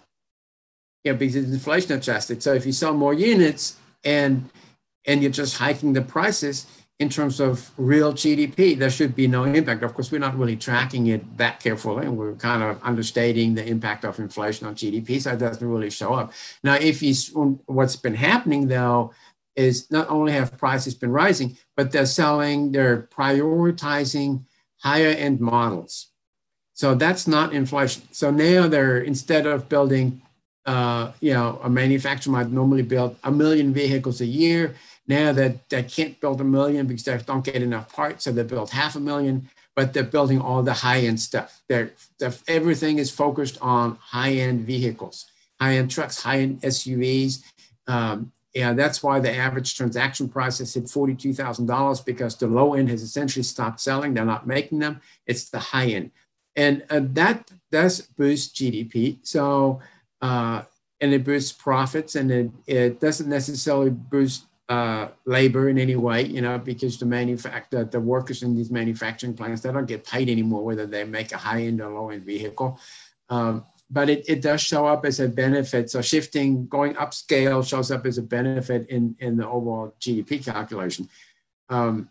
[1.05, 2.43] you know, because inflation adjusted.
[2.43, 4.49] So if you sell more units and
[5.07, 6.67] and you're just hiking the prices
[6.99, 9.85] in terms of real GDP, there should be no impact.
[9.85, 13.65] Of course, we're not really tracking it that carefully, and we're kind of understating the
[13.65, 16.33] impact of inflation on GDP, so it doesn't really show up.
[16.63, 17.15] Now, if you
[17.67, 19.13] what's been happening though
[19.57, 24.45] is not only have prices been rising, but they're selling, they're prioritizing
[24.79, 26.09] higher end models.
[26.75, 28.03] So that's not inflation.
[28.13, 30.23] So now they're instead of building,
[30.65, 34.77] uh, you know, a manufacturer might normally build a million vehicles a year.
[35.09, 38.45] Now that they can't build a million because they don't get enough parts, so they
[38.45, 39.49] build half a million.
[39.75, 41.63] But they're building all the high-end stuff.
[41.69, 45.27] They're, they're everything is focused on high-end vehicles,
[45.61, 47.43] high-end trucks, high-end SUVs.
[47.87, 52.89] Um, yeah, that's why the average transaction price has hit $42,000 because the low end
[52.89, 54.15] has essentially stopped selling.
[54.15, 55.01] They're not making them.
[55.27, 56.11] It's the high end
[56.59, 59.19] and uh, that does boost GDP.
[59.23, 59.81] So
[60.21, 60.63] uh,
[61.01, 66.27] and it boosts profits, and it, it doesn't necessarily boost uh, labor in any way,
[66.27, 70.29] you know, because the manufacturer, the workers in these manufacturing plants, they don't get paid
[70.29, 72.79] anymore whether they make a high end or low end vehicle.
[73.31, 75.91] Um, but it, it does show up as a benefit.
[75.91, 81.09] So shifting, going upscale shows up as a benefit in, in the overall GDP calculation.
[81.69, 82.09] Um,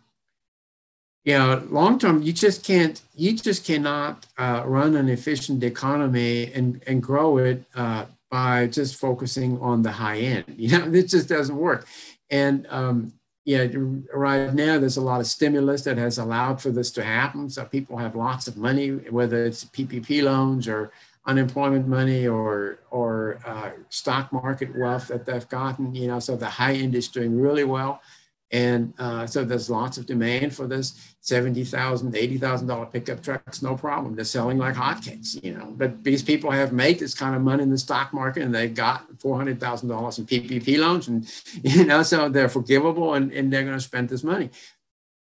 [1.24, 6.52] you know, long term, you just can't, you just cannot uh, run an efficient economy
[6.54, 10.46] and, and grow it uh, by just focusing on the high end.
[10.58, 11.86] You know, it just doesn't work.
[12.30, 13.14] And um,
[13.46, 13.68] yeah,
[14.14, 17.50] right now there's a lot of stimulus that has allowed for this to happen.
[17.50, 20.92] So people have lots of money, whether it's PPP loans or
[21.28, 25.94] unemployment money or or uh, stock market wealth that they've gotten.
[25.94, 28.02] You know, so the high end is doing really well.
[28.50, 34.16] And uh, so there's lots of demand for this $70,000, $80,000 pickup trucks, no problem.
[34.16, 35.74] They're selling like hotcakes, you know.
[35.76, 38.74] But these people have made this kind of money in the stock market and they've
[38.74, 41.10] got $400,000 in PPP loans.
[41.10, 41.30] And,
[41.62, 44.50] you know, so they're forgivable and, and they're going to spend this money.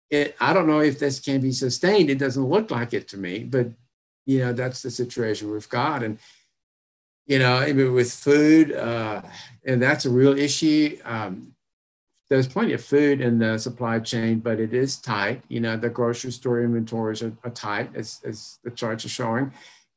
[0.09, 2.09] It, I don't know if this can be sustained.
[2.09, 3.67] It doesn't look like it to me, but,
[4.27, 6.03] you know, that's the situation we've got.
[6.03, 6.19] And,
[7.25, 9.21] you know, even with food, uh,
[9.65, 10.99] and that's a real issue.
[11.03, 11.53] Um,
[12.29, 15.41] there's plenty of food in the supply chain, but it is tight.
[15.47, 19.53] You know, the grocery store inventories are, are tight, as, as the charts are showing.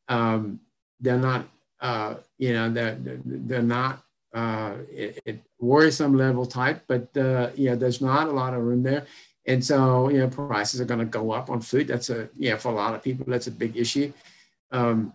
[0.08, 0.60] Um,
[1.00, 1.48] they're not,
[1.80, 4.74] uh, you know, they're, they're not uh,
[5.26, 9.06] at worrisome level tight, but uh, yeah, there's not a lot of room there.
[9.46, 11.88] And so, you know, prices are going to go up on food.
[11.88, 14.12] That's a, yeah, for a lot of people, that's a big issue.
[14.70, 15.12] Um,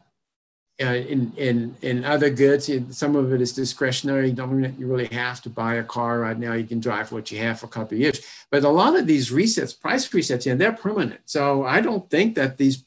[0.82, 4.30] uh, in, in, in other goods, some of it is discretionary.
[4.30, 6.52] You don't you really have to buy a car right now.
[6.54, 8.20] You can drive what you have for a couple of years.
[8.52, 11.22] But a lot of these resets, price resets, yeah, they're permanent.
[11.26, 12.84] So I don't think that these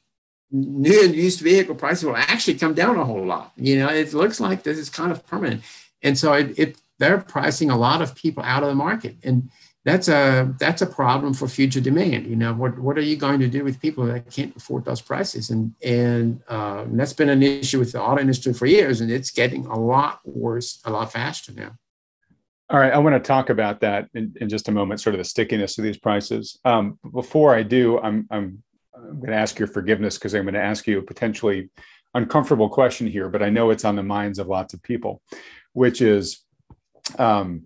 [0.50, 3.52] new and used vehicle prices will actually come down a whole lot.
[3.56, 5.62] You know, it looks like this is kind of permanent.
[6.02, 9.16] And so it, it they're pricing a lot of people out of the market.
[9.22, 9.50] And
[9.88, 12.26] that's a that's a problem for future demand.
[12.26, 15.00] You know, what what are you going to do with people that can't afford those
[15.00, 15.50] prices?
[15.50, 19.10] And and, uh, and that's been an issue with the auto industry for years, and
[19.10, 21.76] it's getting a lot worse, a lot faster now.
[22.70, 25.18] All right, I want to talk about that in, in just a moment, sort of
[25.18, 26.58] the stickiness of these prices.
[26.66, 28.62] Um, before I do, I'm I'm,
[28.94, 31.70] I'm going to ask your forgiveness because I'm going to ask you a potentially
[32.14, 35.22] uncomfortable question here, but I know it's on the minds of lots of people,
[35.72, 36.44] which is.
[37.18, 37.62] Um,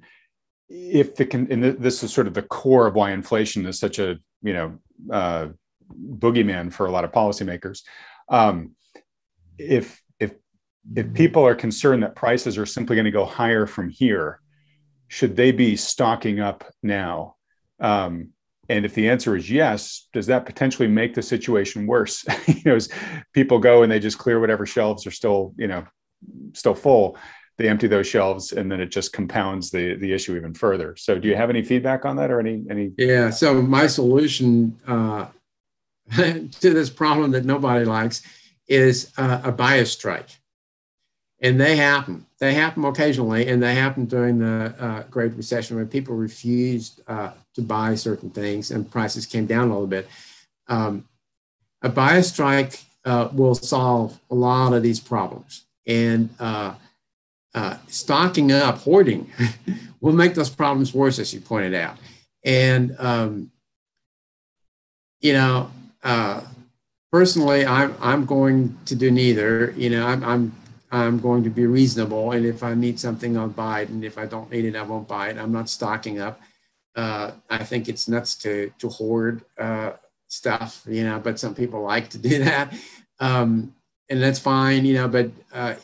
[0.73, 4.17] if the and this is sort of the core of why inflation is such a
[4.43, 4.79] you know
[5.13, 5.49] uh,
[5.93, 7.83] boogeyman for a lot of policymakers.
[8.29, 8.73] Um,
[9.59, 10.33] if if
[10.97, 14.41] if people are concerned that prices are simply going to go higher from here,
[15.09, 17.37] should they be stocking up now?
[17.79, 18.31] Um,
[18.71, 22.25] and if the answer is yes, does that potentially make the situation worse?
[22.47, 22.89] you know, as
[23.35, 25.85] people go and they just clear whatever shelves are still you know
[26.55, 27.19] still full
[27.59, 30.97] they empty those shelves and then it just compounds the the issue even further.
[30.97, 32.93] So do you have any feedback on that or any any?
[32.97, 35.27] Yeah so my solution uh,
[36.17, 38.23] to this problem that nobody likes
[38.69, 40.29] is uh, a buyers strike.
[41.41, 42.27] And they happen.
[42.39, 47.33] They happen occasionally and they happen during the uh, great recession when people refused uh,
[47.55, 50.09] to buy certain things and prices came down a little bit.
[50.69, 51.09] Um,
[51.83, 55.65] a buyers strike uh, will solve a lot of these problems.
[55.85, 56.31] And
[57.55, 59.31] uh, stocking up, hoarding,
[60.01, 61.97] will make those problems worse, as you pointed out.
[62.45, 63.51] And, um,
[65.21, 65.71] you know,
[66.03, 66.43] uh,
[67.13, 69.73] personally, I'm, I'm going to do neither.
[69.77, 70.53] You know, I'm, I'm,
[70.91, 72.33] I'm going to be reasonable.
[72.33, 73.91] And if I need something, I'll buy it.
[73.91, 75.39] And if I don't need it, I won't buy it.
[75.39, 76.41] I'm not stocking up.
[76.95, 79.93] Uh, I think it's nuts to, to hoard uh,
[80.29, 82.75] stuff, you know, but some people like to do that.
[83.21, 83.75] Um,
[84.09, 85.75] and that's fine, you know, but uh,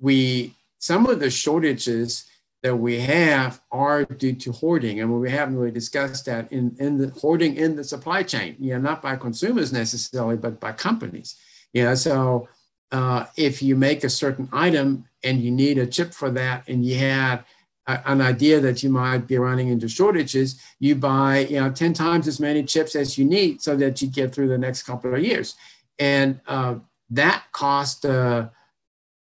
[0.00, 2.26] we, some of the shortages
[2.62, 5.00] that we have are due to hoarding.
[5.00, 8.74] And we haven't really discussed that in, in the hoarding in the supply chain, you
[8.74, 11.36] know, not by consumers necessarily, but by companies.
[11.72, 12.48] You know, so
[12.92, 16.84] uh, if you make a certain item and you need a chip for that and
[16.84, 17.46] you had
[17.86, 22.28] an idea that you might be running into shortages, you buy, you know, 10 times
[22.28, 25.24] as many chips as you need so that you get through the next couple of
[25.24, 25.54] years.
[25.98, 26.74] And uh,
[27.08, 28.48] that cost uh,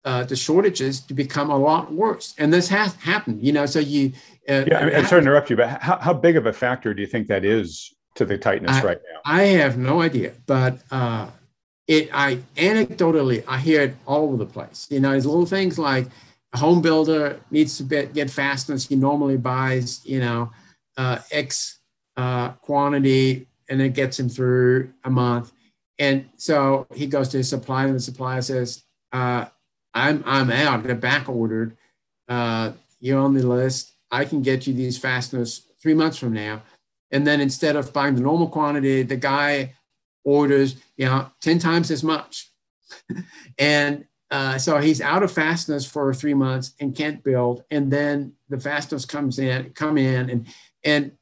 [0.05, 2.35] uh, the shortages to become a lot worse.
[2.39, 4.13] And this has happened, you know, so you.
[4.49, 6.53] Uh, yeah, I mean, I'm sorry to interrupt you, but how, how big of a
[6.53, 9.21] factor do you think that is to the tightness I, right now?
[9.25, 11.29] I have no idea, but uh,
[11.87, 14.89] it, I anecdotally, I hear it all over the place.
[14.91, 16.09] You know, there's little things like
[16.53, 18.87] a home builder needs to get, get fasteners.
[18.87, 20.51] He normally buys, you know,
[20.97, 21.79] uh, X
[22.17, 25.53] uh, quantity and it gets him through a month.
[25.99, 29.47] And so he goes to his supplier and the supplier says, uh,
[29.95, 30.83] I'm I'm out.
[30.83, 31.77] They're back ordered.
[32.29, 33.93] Uh, you're on the list.
[34.11, 36.63] I can get you these fasteners three months from now.
[37.11, 39.75] And then instead of buying the normal quantity, the guy
[40.25, 42.51] orders, you know, 10 times as much.
[43.59, 47.65] and uh, so he's out of fasteners for three months and can't build.
[47.71, 50.47] And then the fasteners comes in, come in and,
[50.85, 51.13] and,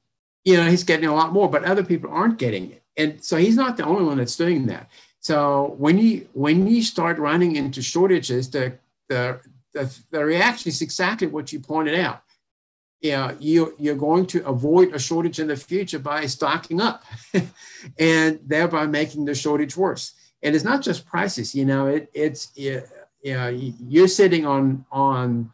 [0.45, 2.83] you know, he's getting a lot more, but other people aren't getting it.
[2.97, 4.89] and so he's not the only one that's doing that.
[5.21, 9.41] So when you when you start running into shortages, the the
[9.73, 12.23] the, the reaction is exactly what you pointed out.
[13.01, 17.05] Yeah, you you're going to avoid a shortage in the future by stocking up,
[17.99, 20.13] and thereby making the shortage worse.
[20.43, 21.55] And it's not just prices.
[21.55, 22.51] You know, it it's
[23.23, 25.53] yeah, you're sitting on on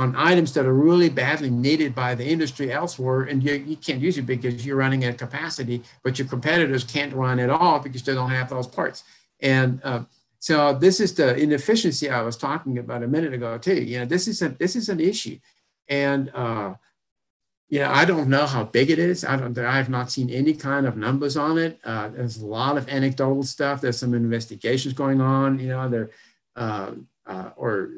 [0.00, 4.00] on items that are really badly needed by the industry elsewhere, and you, you can't
[4.00, 8.02] use it because you're running at capacity, but your competitors can't run at all because
[8.02, 9.04] they don't have those parts.
[9.40, 10.04] And uh,
[10.38, 13.74] so this is the inefficiency I was talking about a minute ago too.
[13.74, 15.38] You know, this is a this is an issue,
[15.86, 16.76] and uh,
[17.68, 19.22] you know I don't know how big it is.
[19.22, 19.58] I don't.
[19.58, 21.78] I have not seen any kind of numbers on it.
[21.84, 23.82] Uh, there's a lot of anecdotal stuff.
[23.82, 25.58] There's some investigations going on.
[25.58, 26.10] You know, there
[26.56, 26.92] uh,
[27.26, 27.90] uh, or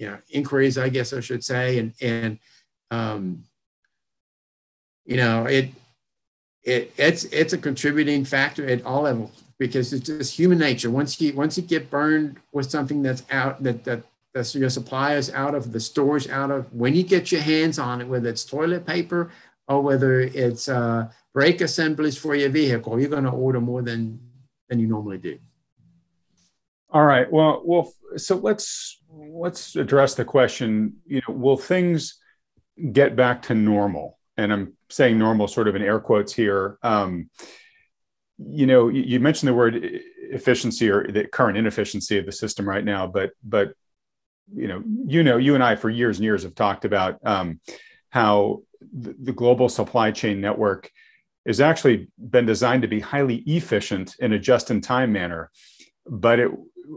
[0.00, 2.38] you know, inquiries, I guess I should say, and and
[2.90, 3.44] um,
[5.04, 5.68] you know, it
[6.64, 10.90] it it's it's a contributing factor at all levels because it's just human nature.
[10.90, 15.30] Once you once you get burned with something that's out that that that's your suppliers
[15.32, 18.44] out of the stores out of when you get your hands on it, whether it's
[18.46, 19.30] toilet paper
[19.68, 24.18] or whether it's uh, brake assemblies for your vehicle, you're going to order more than
[24.70, 25.38] than you normally do.
[26.88, 27.30] All right.
[27.30, 27.92] Well, well.
[28.16, 28.99] So let's
[29.32, 30.96] let's address the question.
[31.06, 32.18] You know, will things
[32.92, 34.18] get back to normal?
[34.36, 36.78] And I'm saying normal, sort of in air quotes here.
[36.82, 37.30] Um,
[38.38, 39.78] you know, you mentioned the word
[40.30, 43.74] efficiency or the current inefficiency of the system right now, but but
[44.52, 47.60] you know, you know, you and I for years and years have talked about um,
[48.08, 48.62] how
[48.92, 50.90] the, the global supply chain network
[51.46, 55.50] has actually been designed to be highly efficient in a just-in-time manner,
[56.06, 56.50] but it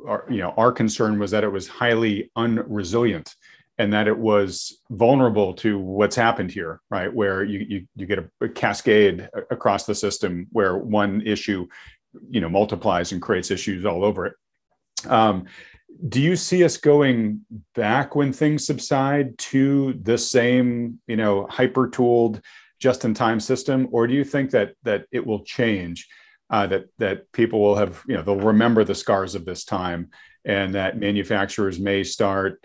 [0.08, 3.34] our, you know, our concern was that it was highly unresilient
[3.78, 7.12] and that it was vulnerable to what's happened here, right?
[7.12, 11.68] Where you you, you get a, a cascade across the system where one issue,
[12.30, 14.34] you know, multiplies and creates issues all over it.
[15.08, 15.46] Um,
[16.10, 21.88] do you see us going back when things subside to the same, you know, hyper
[21.88, 22.42] tooled,
[22.80, 26.08] just in time system, or do you think that that it will change?
[26.54, 30.12] Uh, that that people will have you know they'll remember the scars of this time
[30.46, 32.64] and that manufacturers may start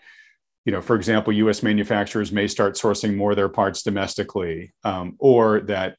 [0.67, 5.17] you know for example us manufacturers may start sourcing more of their parts domestically um,
[5.19, 5.97] or that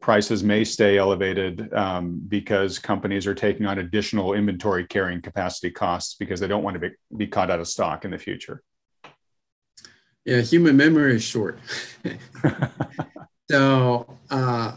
[0.00, 6.14] prices may stay elevated um, because companies are taking on additional inventory carrying capacity costs
[6.14, 8.62] because they don't want to be, be caught out of stock in the future.
[10.24, 11.60] Yeah human memory is short.
[13.50, 14.76] So uh,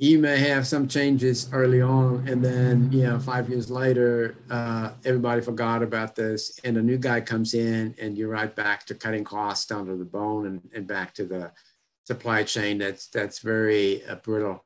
[0.00, 4.92] you may have some changes early on and then you know five years later uh,
[5.04, 8.94] everybody forgot about this and a new guy comes in and you're right back to
[8.94, 11.50] cutting costs down to the bone and, and back to the
[12.08, 14.64] supply chain that's that's very uh, brittle.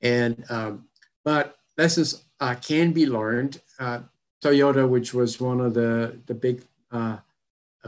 [0.00, 0.88] And um,
[1.24, 3.60] but lessons uh, can be learned.
[3.78, 4.00] Uh,
[4.42, 7.18] toyota which was one of the the big uh,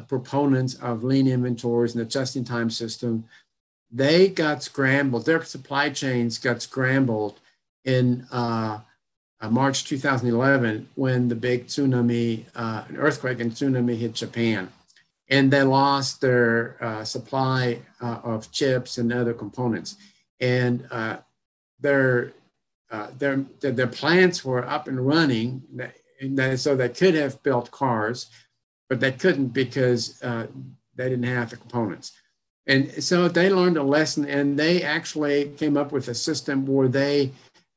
[0.07, 3.24] proponents of lean inventories and the just-in-time system
[3.95, 5.24] they got scrambled.
[5.24, 7.38] Their supply chains got scrambled
[7.84, 8.80] in uh,
[9.40, 14.72] uh, March 2011 when the big tsunami, uh, earthquake and tsunami hit Japan.
[15.28, 19.97] And they lost their uh, supply uh, of chips and other components.
[20.40, 21.18] And uh,
[21.78, 22.32] their,
[23.18, 25.62] their, their, plants were up and running,
[26.57, 28.28] so they could have built cars,
[28.88, 32.12] but they couldn't because they didn't have the components.
[32.66, 36.88] And so they learned a lesson and they actually came up with a system where
[36.88, 37.32] they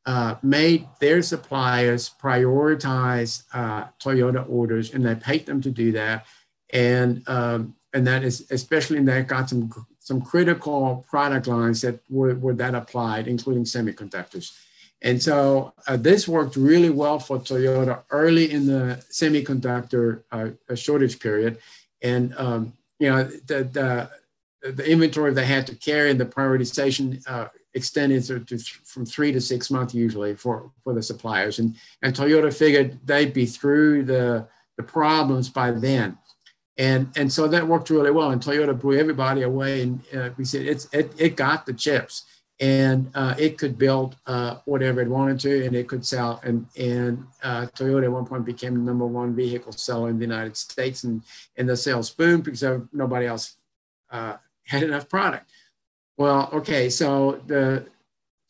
[0.05, 6.25] uh, made their suppliers prioritize uh, Toyota orders and they paid them to do that.
[6.71, 9.69] And, um, and that is, especially they got some,
[9.99, 14.53] some critical product lines that were, were that applied, including semiconductors.
[15.01, 21.19] And so uh, this worked really well for Toyota early in the semiconductor uh, shortage
[21.19, 21.59] period.
[22.01, 24.09] And, um, you know, the, the
[24.71, 29.31] the inventory they had to carry and the prioritization uh, extended to, to, from three
[29.31, 31.59] to six months usually for, for the suppliers.
[31.59, 34.47] And, and Toyota figured they'd be through the,
[34.77, 36.17] the problems by then.
[36.77, 38.31] And, and so that worked really well.
[38.31, 39.81] And Toyota blew everybody away.
[39.81, 42.25] And uh, we said it's, it, it got the chips
[42.59, 46.39] and uh, it could build uh, whatever it wanted to and it could sell.
[46.43, 50.25] And, and uh, Toyota at one point became the number one vehicle seller in the
[50.25, 51.03] United States.
[51.03, 51.23] And,
[51.57, 53.57] and the sales boomed because nobody else
[54.09, 54.37] uh,
[54.67, 55.49] had enough product.
[56.17, 57.85] Well, okay, so the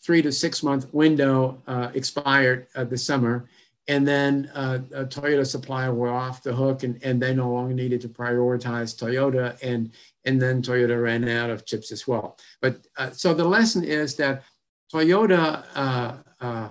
[0.01, 3.49] three to six month window uh, expired uh, this summer,
[3.87, 8.01] and then uh, Toyota supplier were off the hook, and, and they no longer needed
[8.01, 9.91] to prioritize Toyota, and
[10.25, 12.37] and then Toyota ran out of chips as well.
[12.61, 14.43] But uh, so the lesson is that
[14.93, 16.69] Toyota uh, uh,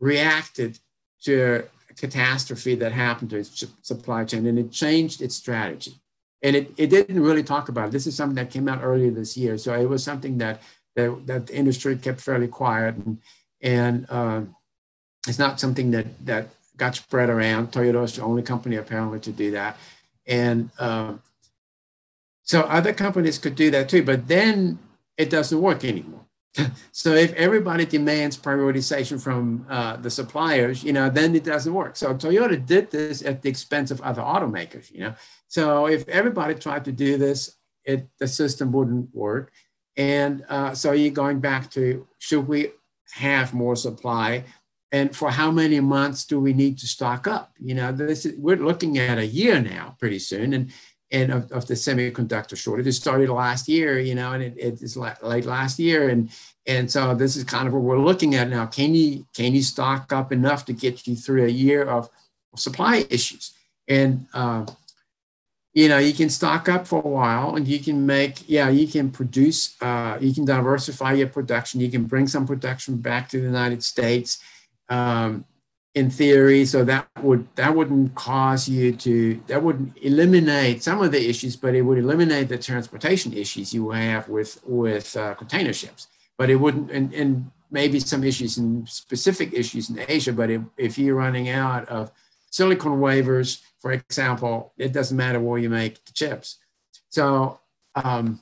[0.00, 0.78] reacted
[1.22, 5.94] to a catastrophe that happened to its supply chain and it changed its strategy.
[6.42, 7.92] And it, it didn't really talk about it.
[7.92, 9.58] This is something that came out earlier this year.
[9.58, 10.62] So it was something that,
[10.94, 12.94] that, that the industry kept fairly quiet.
[12.96, 13.18] And,
[13.60, 14.42] and uh,
[15.26, 17.72] it's not something that, that got spread around.
[17.72, 19.76] Toyota is the only company apparently to do that.
[20.26, 21.14] And uh,
[22.42, 24.78] so other companies could do that too, but then
[25.16, 26.24] it doesn't work anymore.
[26.92, 31.96] so if everybody demands prioritization from uh, the suppliers, you know, then it doesn't work.
[31.96, 35.14] So Toyota did this at the expense of other automakers, you know.
[35.48, 39.50] So if everybody tried to do this, it the system wouldn't work.
[39.96, 42.70] And uh, so you're going back to should we
[43.12, 44.44] have more supply?
[44.92, 47.52] And for how many months do we need to stock up?
[47.58, 50.70] You know, this is, we're looking at a year now, pretty soon, and
[51.10, 52.86] and of, of the semiconductor shortage.
[52.86, 56.30] It started last year, you know, and it, it is late last year, and
[56.66, 58.66] and so this is kind of what we're looking at now.
[58.66, 62.10] Can you can you stock up enough to get you through a year of,
[62.56, 63.52] supply issues?
[63.86, 64.66] And uh,
[65.78, 68.88] you know, you can stock up for a while, and you can make yeah, you
[68.88, 71.78] can produce, uh, you can diversify your production.
[71.78, 74.42] You can bring some production back to the United States.
[74.88, 75.44] Um,
[75.94, 81.10] in theory so that would that wouldn't cause you to that wouldn't eliminate some of
[81.10, 85.72] the issues but it would eliminate the transportation issues you have with with uh, container
[85.72, 86.06] ships
[86.36, 90.98] but it wouldn't and, and maybe some issues in specific issues in asia but if
[90.98, 92.12] you're running out of
[92.50, 96.58] silicon wafers for example it doesn't matter where you make the chips
[97.08, 97.58] so
[97.94, 98.40] um,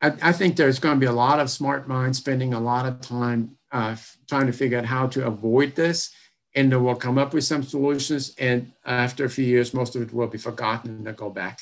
[0.00, 2.86] I, I, think there's going to be a lot of smart minds spending a lot
[2.86, 3.94] of time uh,
[4.28, 6.12] trying to figure out how to avoid this
[6.54, 8.34] and then we'll come up with some solutions.
[8.38, 11.60] And after a few years, most of it will be forgotten and they'll go back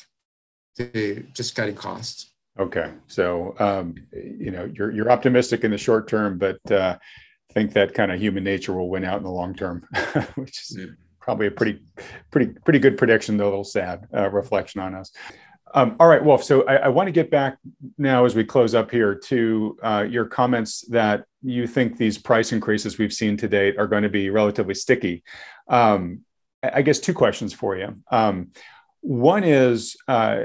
[0.77, 2.31] to just cutting costs.
[2.59, 6.99] Okay, so um, you know you're you're optimistic in the short term, but uh,
[7.53, 9.87] think that kind of human nature will win out in the long term,
[10.35, 10.79] which is
[11.29, 11.79] probably a pretty
[12.31, 15.13] pretty pretty good prediction, though a little sad uh, reflection on us.
[15.75, 16.43] Um, all right, Wolf.
[16.43, 17.59] So I, I want to get back
[17.99, 22.53] now as we close up here to uh, your comments that you think these price
[22.53, 25.23] increases we've seen to date are going to be relatively sticky.
[25.69, 26.21] Um,
[26.63, 27.95] I guess two questions for you.
[28.11, 28.53] Um,
[29.03, 30.45] one is, uh,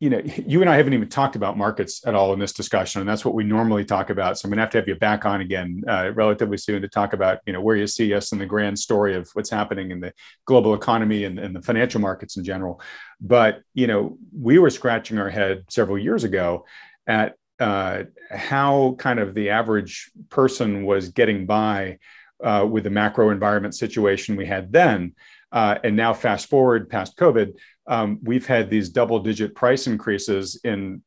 [0.00, 3.00] you know, you and I haven't even talked about markets at all in this discussion,
[3.00, 4.38] and that's what we normally talk about.
[4.38, 6.88] So I'm going to have to have you back on again uh, relatively soon to
[6.88, 9.90] talk about, you know, where you see us in the grand story of what's happening
[9.90, 10.12] in the
[10.44, 12.80] global economy and, and the financial markets in general.
[13.20, 16.64] But you know, we were scratching our head several years ago
[17.06, 21.98] at uh, how kind of the average person was getting by
[22.42, 25.14] uh, with the macro environment situation we had then.
[25.50, 27.54] Uh, and now, fast forward past COVID,
[27.88, 31.02] um, we've had these double digit price increases in,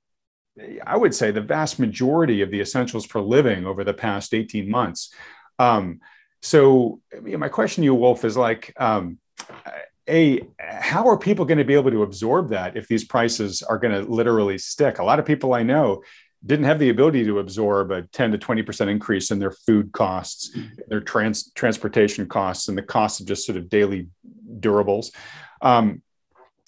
[0.86, 4.70] I would say, the vast majority of the essentials for living over the past 18
[4.70, 5.14] months.
[5.60, 6.00] Um,
[6.42, 9.20] so, my question to you, Wolf, is like, um,
[10.10, 13.78] a how are people going to be able to absorb that if these prices are
[13.78, 16.02] going to literally stick a lot of people i know
[16.46, 20.58] didn't have the ability to absorb a 10 to 20% increase in their food costs,
[20.88, 24.08] their trans, transportation costs, and the cost of just sort of daily
[24.60, 25.12] durables.
[25.62, 26.02] Um,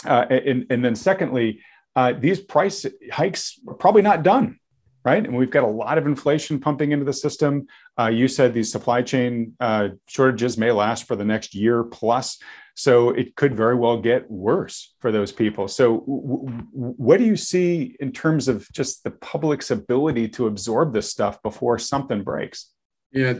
[0.05, 1.61] uh, and, and, then, secondly,
[1.95, 4.59] uh, these price hikes are probably not done,
[5.03, 5.23] right?
[5.23, 7.67] And we've got a lot of inflation pumping into the system.
[7.99, 12.39] Uh, you said these supply chain uh, shortages may last for the next year plus.
[12.75, 15.67] So it could very well get worse for those people.
[15.67, 20.93] So, w- what do you see in terms of just the public's ability to absorb
[20.93, 22.71] this stuff before something breaks?
[23.11, 23.33] Yeah,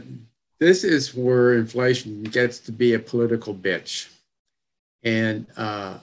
[0.60, 4.08] this is where inflation gets to be a political bitch.
[5.02, 5.98] And, uh,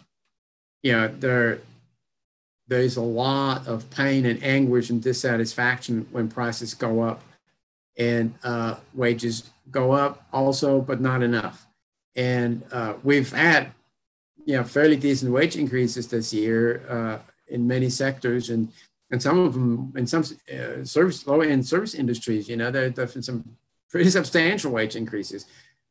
[0.83, 1.59] you know, there,
[2.67, 7.21] there's a lot of pain and anguish and dissatisfaction when prices go up
[7.97, 11.67] and uh, wages go up also, but not enough.
[12.15, 13.71] And uh, we've had,
[14.45, 18.69] you know, fairly decent wage increases this year uh, in many sectors, and
[19.11, 22.83] and some of them in some uh, service low end service industries, you know, there
[22.83, 23.57] have been some
[23.89, 25.45] pretty substantial wage increases.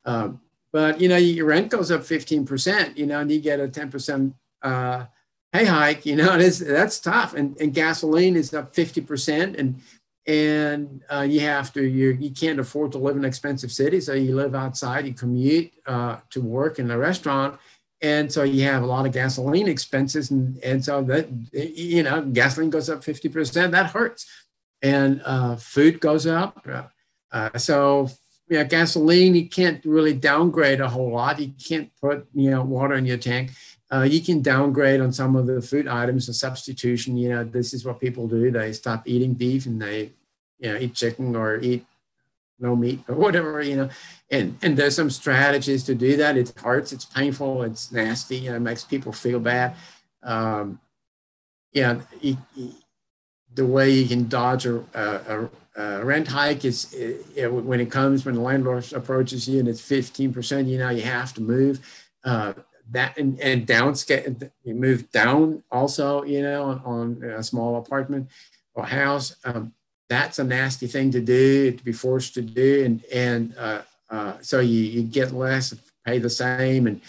[0.05, 0.41] Um,
[0.73, 4.33] but you know, your rent goes up 15%, you know, and you get a 10%
[4.63, 5.07] uh,
[5.53, 7.35] pay hike, you know, it's, that's tough.
[7.35, 9.59] And, and gasoline is up 50%.
[9.59, 9.81] And
[10.27, 14.01] and uh, you have to you you can't afford to live in an expensive city
[14.01, 17.59] so you live outside you commute uh, to work in a restaurant.
[18.03, 22.23] And so you have a lot of gasoline expenses and, and so that you know
[22.23, 24.27] gasoline goes up 50% that hurts.
[24.83, 26.67] And uh, food goes up.
[27.33, 28.11] Uh, so
[28.49, 31.41] yeah gasoline you can't really downgrade a whole lot.
[31.41, 33.53] You can't put you know water in your tank
[33.93, 37.17] uh, you can downgrade on some of the food items, a substitution.
[37.17, 38.51] You know, this is what people do.
[38.51, 40.13] They stop eating beef and they,
[40.59, 41.85] you know, eat chicken or eat
[42.61, 43.91] no meat or whatever, you know.
[44.31, 46.37] And and there's some strategies to do that.
[46.37, 49.75] It hurts, it's painful, it's nasty, you know, it makes people feel bad.
[50.23, 50.81] Um,
[51.73, 52.01] yeah,
[53.55, 55.49] the way you can dodge a, a,
[55.81, 59.81] a rent hike is uh, when it comes when the landlord approaches you and it's
[59.81, 61.81] 15%, you know, you have to move.
[62.25, 62.53] Uh,
[62.91, 68.29] that and, and downscale, you move down also, you know, on, on a small apartment
[68.75, 69.37] or house.
[69.45, 69.73] Um,
[70.09, 72.85] that's a nasty thing to do, to be forced to do.
[72.85, 75.75] And, and uh, uh, so you, you get less,
[76.05, 76.87] pay the same.
[76.87, 77.01] And,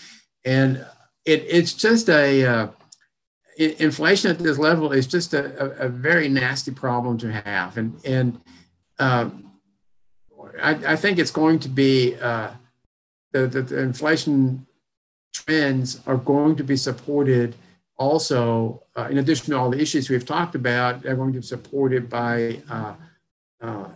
[0.46, 0.86] and
[1.26, 2.68] it, it's just a, uh,
[3.58, 7.78] inflation at this level is just a, a, a, very nasty problem to have.
[7.78, 8.42] And, and
[9.00, 9.52] um,
[10.62, 12.52] I, I, think it's going to be uh,
[13.34, 14.66] the, the, the, inflation
[15.34, 17.56] trends are going to be supported
[18.02, 21.46] also, uh, in addition to all the issues we've talked about, they're going to be
[21.46, 22.96] supported by uh,
[23.62, 23.90] uh,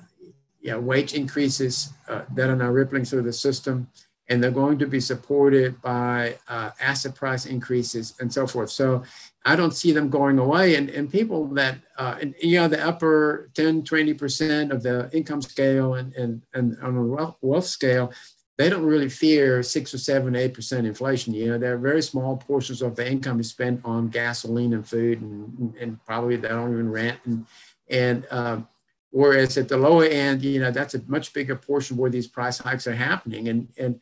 [0.62, 3.88] yeah, wage increases uh, that are now rippling through the system,
[4.30, 8.70] and they're going to be supported by uh, asset price increases and so forth.
[8.70, 9.02] So
[9.44, 10.76] I don't see them going away.
[10.76, 15.42] And, and people that, uh, and, you know, the upper 10, 20% of the income
[15.42, 18.12] scale and, and, and on the wealth, wealth scale,
[18.58, 21.34] they don't really fear six or seven, eight percent inflation.
[21.34, 24.88] You know, there are very small portions of the income is spent on gasoline and
[24.88, 27.20] food, and, and probably they don't even rent.
[27.26, 27.46] And
[27.90, 28.68] and um,
[29.12, 32.58] whereas at the lower end, you know, that's a much bigger portion where these price
[32.58, 33.50] hikes are happening.
[33.50, 34.00] And and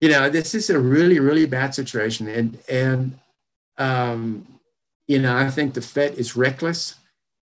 [0.00, 2.26] you know, this is a really really bad situation.
[2.26, 3.18] And and
[3.78, 4.60] um,
[5.06, 6.96] you know, I think the Fed is reckless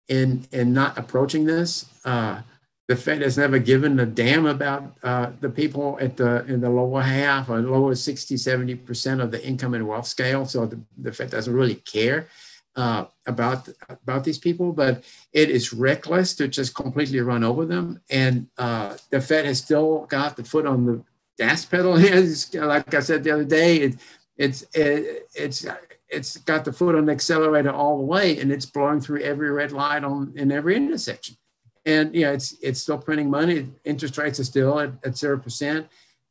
[0.07, 1.85] in in not approaching this.
[2.03, 2.41] Uh,
[2.87, 6.69] the Fed has never given a damn about uh, the people at the in the
[6.69, 10.45] lower half or lower 60, 70% of the income and wealth scale.
[10.45, 12.27] So the, the Fed doesn't really care
[12.75, 18.01] uh, about, about these people, but it is reckless to just completely run over them.
[18.09, 21.03] And uh, the Fed has still got the foot on the
[21.37, 21.97] gas pedal.
[21.97, 23.95] like I said the other day, it,
[24.35, 25.65] it's, it, it's,
[26.09, 29.51] it's got the foot on the accelerator all the way and it's blowing through every
[29.51, 31.37] red light on in every intersection
[31.85, 33.67] and yeah, it's it's still printing money.
[33.83, 35.87] Interest rates are still at zero percent.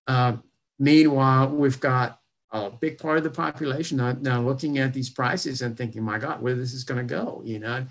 [0.06, 0.36] Uh,
[0.78, 5.62] meanwhile, we've got a big part of the population now, now, looking at these prices
[5.62, 7.86] and thinking, "My God, where this is going to go?" You know,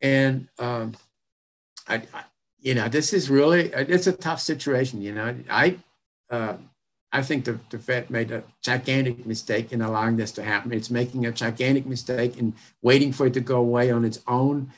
[0.00, 0.94] and um,
[1.88, 2.24] I, I,
[2.60, 5.02] you know, this is really it's a tough situation.
[5.02, 5.78] You know, I.
[6.28, 6.56] Uh,
[7.12, 10.72] I think the, the Fed made a gigantic mistake in allowing this to happen.
[10.72, 14.70] It's making a gigantic mistake in waiting for it to go away on its own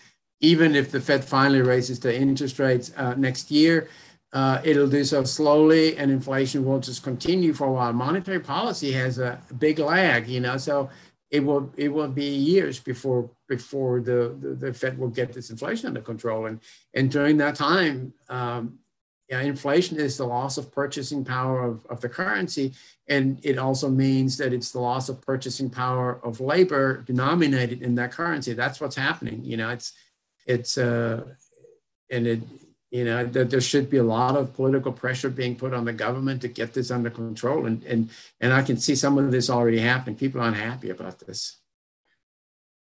[0.42, 3.88] even if the Fed finally raises the interest rates uh, next year,
[4.32, 7.92] uh, it'll do so slowly and inflation will just continue for a while.
[7.92, 10.90] Monetary policy has a big lag, you know, so
[11.30, 15.50] it will it will be years before before the, the, the Fed will get this
[15.50, 16.46] inflation under control.
[16.46, 16.60] And,
[16.94, 18.78] and during that time, um,
[19.28, 22.74] yeah, inflation is the loss of purchasing power of, of the currency.
[23.08, 27.94] And it also means that it's the loss of purchasing power of labor denominated in
[27.94, 28.52] that currency.
[28.52, 29.42] That's what's happening.
[29.44, 29.92] You know, it's
[30.46, 31.24] it's uh,
[32.10, 32.42] and it
[32.92, 35.92] you know that there should be a lot of political pressure being put on the
[35.92, 37.66] government to get this under control.
[37.66, 40.14] And and and i can see some of this already happening.
[40.14, 41.58] People are unhappy about this.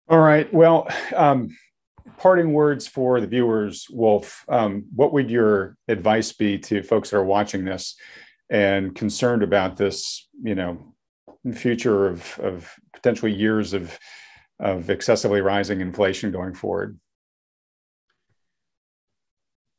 [0.08, 0.52] All right.
[0.52, 0.86] Well
[1.16, 1.56] um,
[2.18, 4.44] parting words for the viewers wolf.
[4.48, 7.96] Um, what would your advice be to folks that are watching this
[8.50, 10.94] and concerned about this you know
[11.54, 13.98] future of of potentially years of
[14.60, 16.98] of excessively rising inflation going forward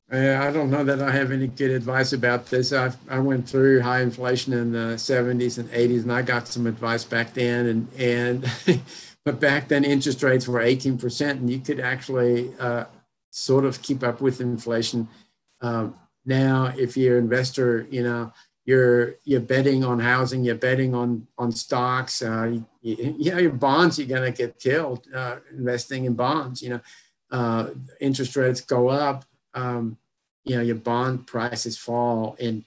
[0.10, 2.72] I don't know that I have any good advice about this.
[2.72, 6.66] I, I went through high inflation in the 70s and 80s, and I got some
[6.66, 7.66] advice back then.
[7.66, 8.82] And and
[9.26, 12.86] but back then interest rates were 18%, and you could actually uh,
[13.32, 15.10] sort of keep up with inflation.
[15.60, 15.96] Um,
[16.26, 18.32] now, if you're an investor, you know
[18.64, 22.22] you're you're betting on housing, you're betting on on stocks.
[22.22, 26.62] Uh, you, you know your bonds, you're gonna get killed uh, investing in bonds.
[26.62, 26.82] You know,
[27.30, 29.26] uh, interest rates go up
[29.58, 29.98] um,
[30.46, 32.64] you know your bond prices fall and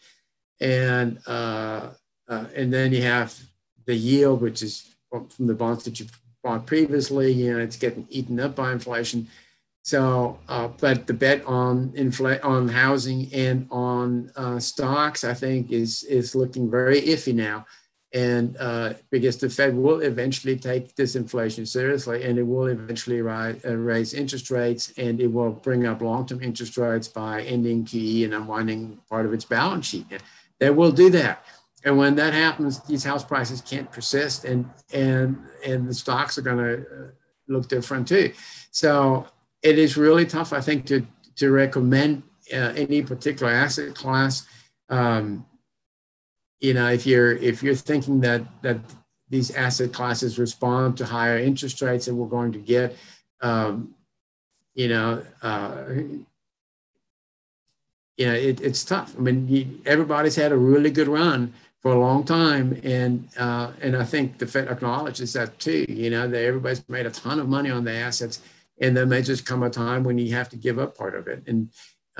[0.60, 1.90] and uh,
[2.28, 3.38] uh, and then you have
[3.86, 6.06] the yield which is from the bonds that you
[6.42, 9.28] bought previously you know it's getting eaten up by inflation.
[9.82, 15.72] So uh, but the bet on infl- on housing and on uh, stocks i think
[15.72, 17.64] is is looking very iffy now
[18.12, 23.22] and uh, because the Fed will eventually take this inflation seriously, and it will eventually
[23.22, 27.84] rise, uh, raise interest rates, and it will bring up long-term interest rates by ending
[27.84, 30.06] QE and unwinding part of its balance sheet.
[30.58, 31.44] They will do that,
[31.84, 36.42] and when that happens, these house prices can't persist, and and and the stocks are
[36.42, 37.10] going to uh,
[37.46, 38.32] look different too.
[38.72, 39.26] So
[39.62, 41.06] it is really tough, I think, to
[41.36, 44.46] to recommend uh, any particular asset class.
[44.88, 45.46] Um,
[46.60, 48.78] you know, if you're if you're thinking that that
[49.28, 52.96] these asset classes respond to higher interest rates that we're going to get,
[53.40, 53.94] um,
[54.74, 55.84] you know, uh,
[58.16, 59.14] you know, it, it's tough.
[59.16, 63.72] I mean, you, everybody's had a really good run for a long time, and uh,
[63.80, 65.86] and I think the Fed acknowledges that too.
[65.88, 68.42] You know, that everybody's made a ton of money on the assets,
[68.80, 71.26] and there may just come a time when you have to give up part of
[71.26, 71.42] it.
[71.46, 71.70] And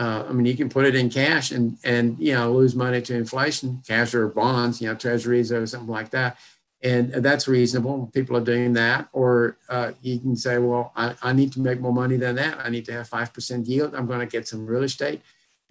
[0.01, 3.01] uh, I mean, you can put it in cash and and you know lose money
[3.03, 6.39] to inflation, cash or bonds, you know, treasuries or something like that,
[6.83, 8.11] and that's reasonable.
[8.17, 9.31] People are doing that, or
[9.69, 12.55] uh, you can say, well, I, I need to make more money than that.
[12.67, 13.95] I need to have five percent yield.
[13.95, 15.21] I'm going to get some real estate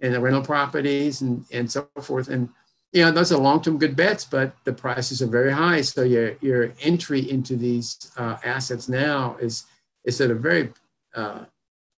[0.02, 2.28] and the rental properties and, and so forth.
[2.28, 2.48] And,
[2.92, 5.82] you know, those are long-term good bets, but the prices are very high.
[5.82, 9.64] So your, your entry into these uh, assets now is,
[10.04, 10.72] is at a very
[11.14, 11.44] uh,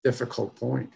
[0.03, 0.91] difficult point.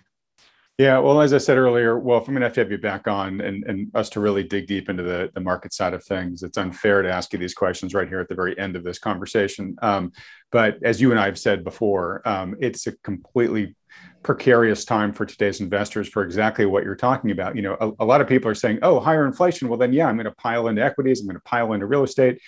[0.77, 3.07] Yeah, well, as I said earlier, Wolf, I'm going to have to have you back
[3.07, 6.43] on and, and us to really dig deep into the, the market side of things,
[6.43, 8.99] it's unfair to ask you these questions right here at the very end of this
[8.99, 9.75] conversation.
[9.81, 10.11] Um,
[10.51, 13.75] but as you and I have said before, um, it's a completely
[14.21, 17.55] precarious time for today's investors for exactly what you're talking about.
[17.55, 20.05] You know, a, a lot of people are saying, "Oh, higher inflation." Well, then, yeah,
[20.05, 21.21] I'm going to pile into equities.
[21.21, 22.39] I'm going to pile into real estate.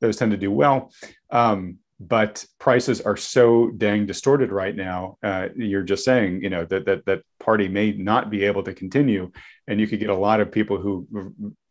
[0.00, 0.92] Those tend to do well,
[1.30, 5.18] um, but prices are so dang distorted right now.
[5.22, 8.72] Uh, you're just saying, you know, that that that party may not be able to
[8.72, 9.30] continue,
[9.68, 11.06] and you could get a lot of people who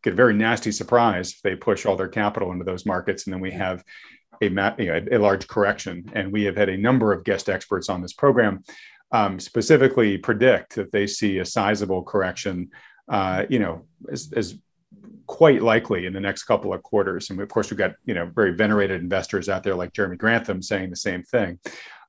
[0.04, 3.34] get a very nasty surprise if they push all their capital into those markets, and
[3.34, 3.82] then we have
[4.40, 6.08] a, you know, a large correction.
[6.14, 8.62] And we have had a number of guest experts on this program
[9.12, 12.70] um, specifically predict that they see a sizable correction,
[13.08, 14.54] uh, you know, as, as,
[15.30, 17.30] quite likely in the next couple of quarters.
[17.30, 20.60] And of course, we've got you know very venerated investors out there like Jeremy Grantham
[20.60, 21.60] saying the same thing.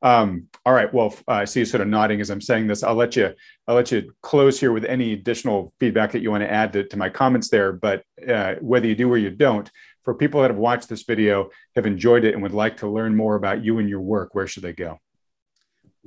[0.02, 2.82] Um, all right, well, uh, I see you sort of nodding as I'm saying this.
[2.82, 3.32] I'll let you
[3.68, 6.84] I'll let you close here with any additional feedback that you want to add to,
[6.86, 7.72] to my comments there.
[7.72, 9.70] But uh, whether you do or you don't,
[10.04, 13.16] for people that have watched this video, have enjoyed it, and would like to learn
[13.16, 15.00] more about you and your work, where should they go?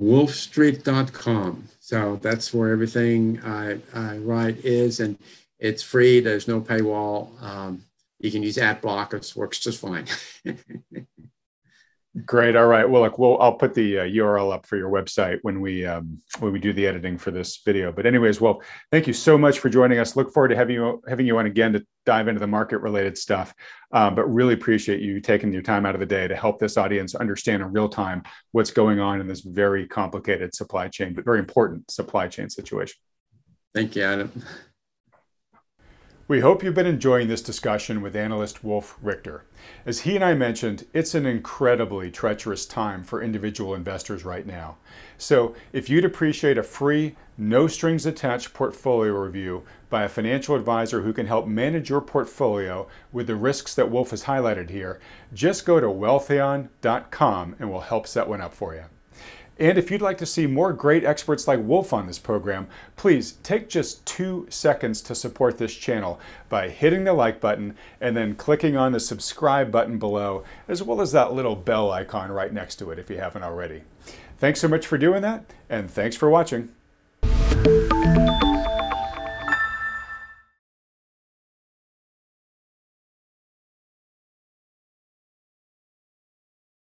[0.01, 1.69] wolfstreet.com.
[1.79, 5.17] So that's where everything I, I write is, and
[5.65, 6.19] it's free.
[6.19, 7.41] There's no paywall.
[7.41, 7.83] Um,
[8.19, 10.05] you can use ad blockers, works just fine.
[12.25, 12.55] Great.
[12.55, 12.89] All right.
[12.89, 16.21] Well, look, we'll I'll put the uh, URL up for your website when we um,
[16.39, 17.91] when we do the editing for this video.
[17.91, 20.15] But anyways, Wolf, thank you so much for joining us.
[20.15, 23.17] Look forward to having you having you on again to dive into the market related
[23.17, 23.53] stuff.
[23.91, 26.77] Um, but really appreciate you taking your time out of the day to help this
[26.77, 31.25] audience understand in real time what's going on in this very complicated supply chain, but
[31.25, 32.95] very important supply chain situation.
[33.73, 34.31] Thank you, Adam.
[36.27, 39.45] We hope you've been enjoying this discussion with analyst Wolf Richter.
[39.85, 44.77] As he and I mentioned, it's an incredibly treacherous time for individual investors right now.
[45.19, 51.03] So if you'd appreciate a free, no strings attached portfolio review by a financial advisor
[51.03, 54.99] who can help manage your portfolio with the risks that Wolf has highlighted here,
[55.31, 58.85] just go to wealthion.com and we'll help set one up for you.
[59.57, 63.33] And if you'd like to see more great experts like Wolf on this program, please
[63.43, 68.35] take just two seconds to support this channel by hitting the like button and then
[68.35, 72.75] clicking on the subscribe button below, as well as that little bell icon right next
[72.77, 73.83] to it if you haven't already.
[74.37, 76.69] Thanks so much for doing that, and thanks for watching.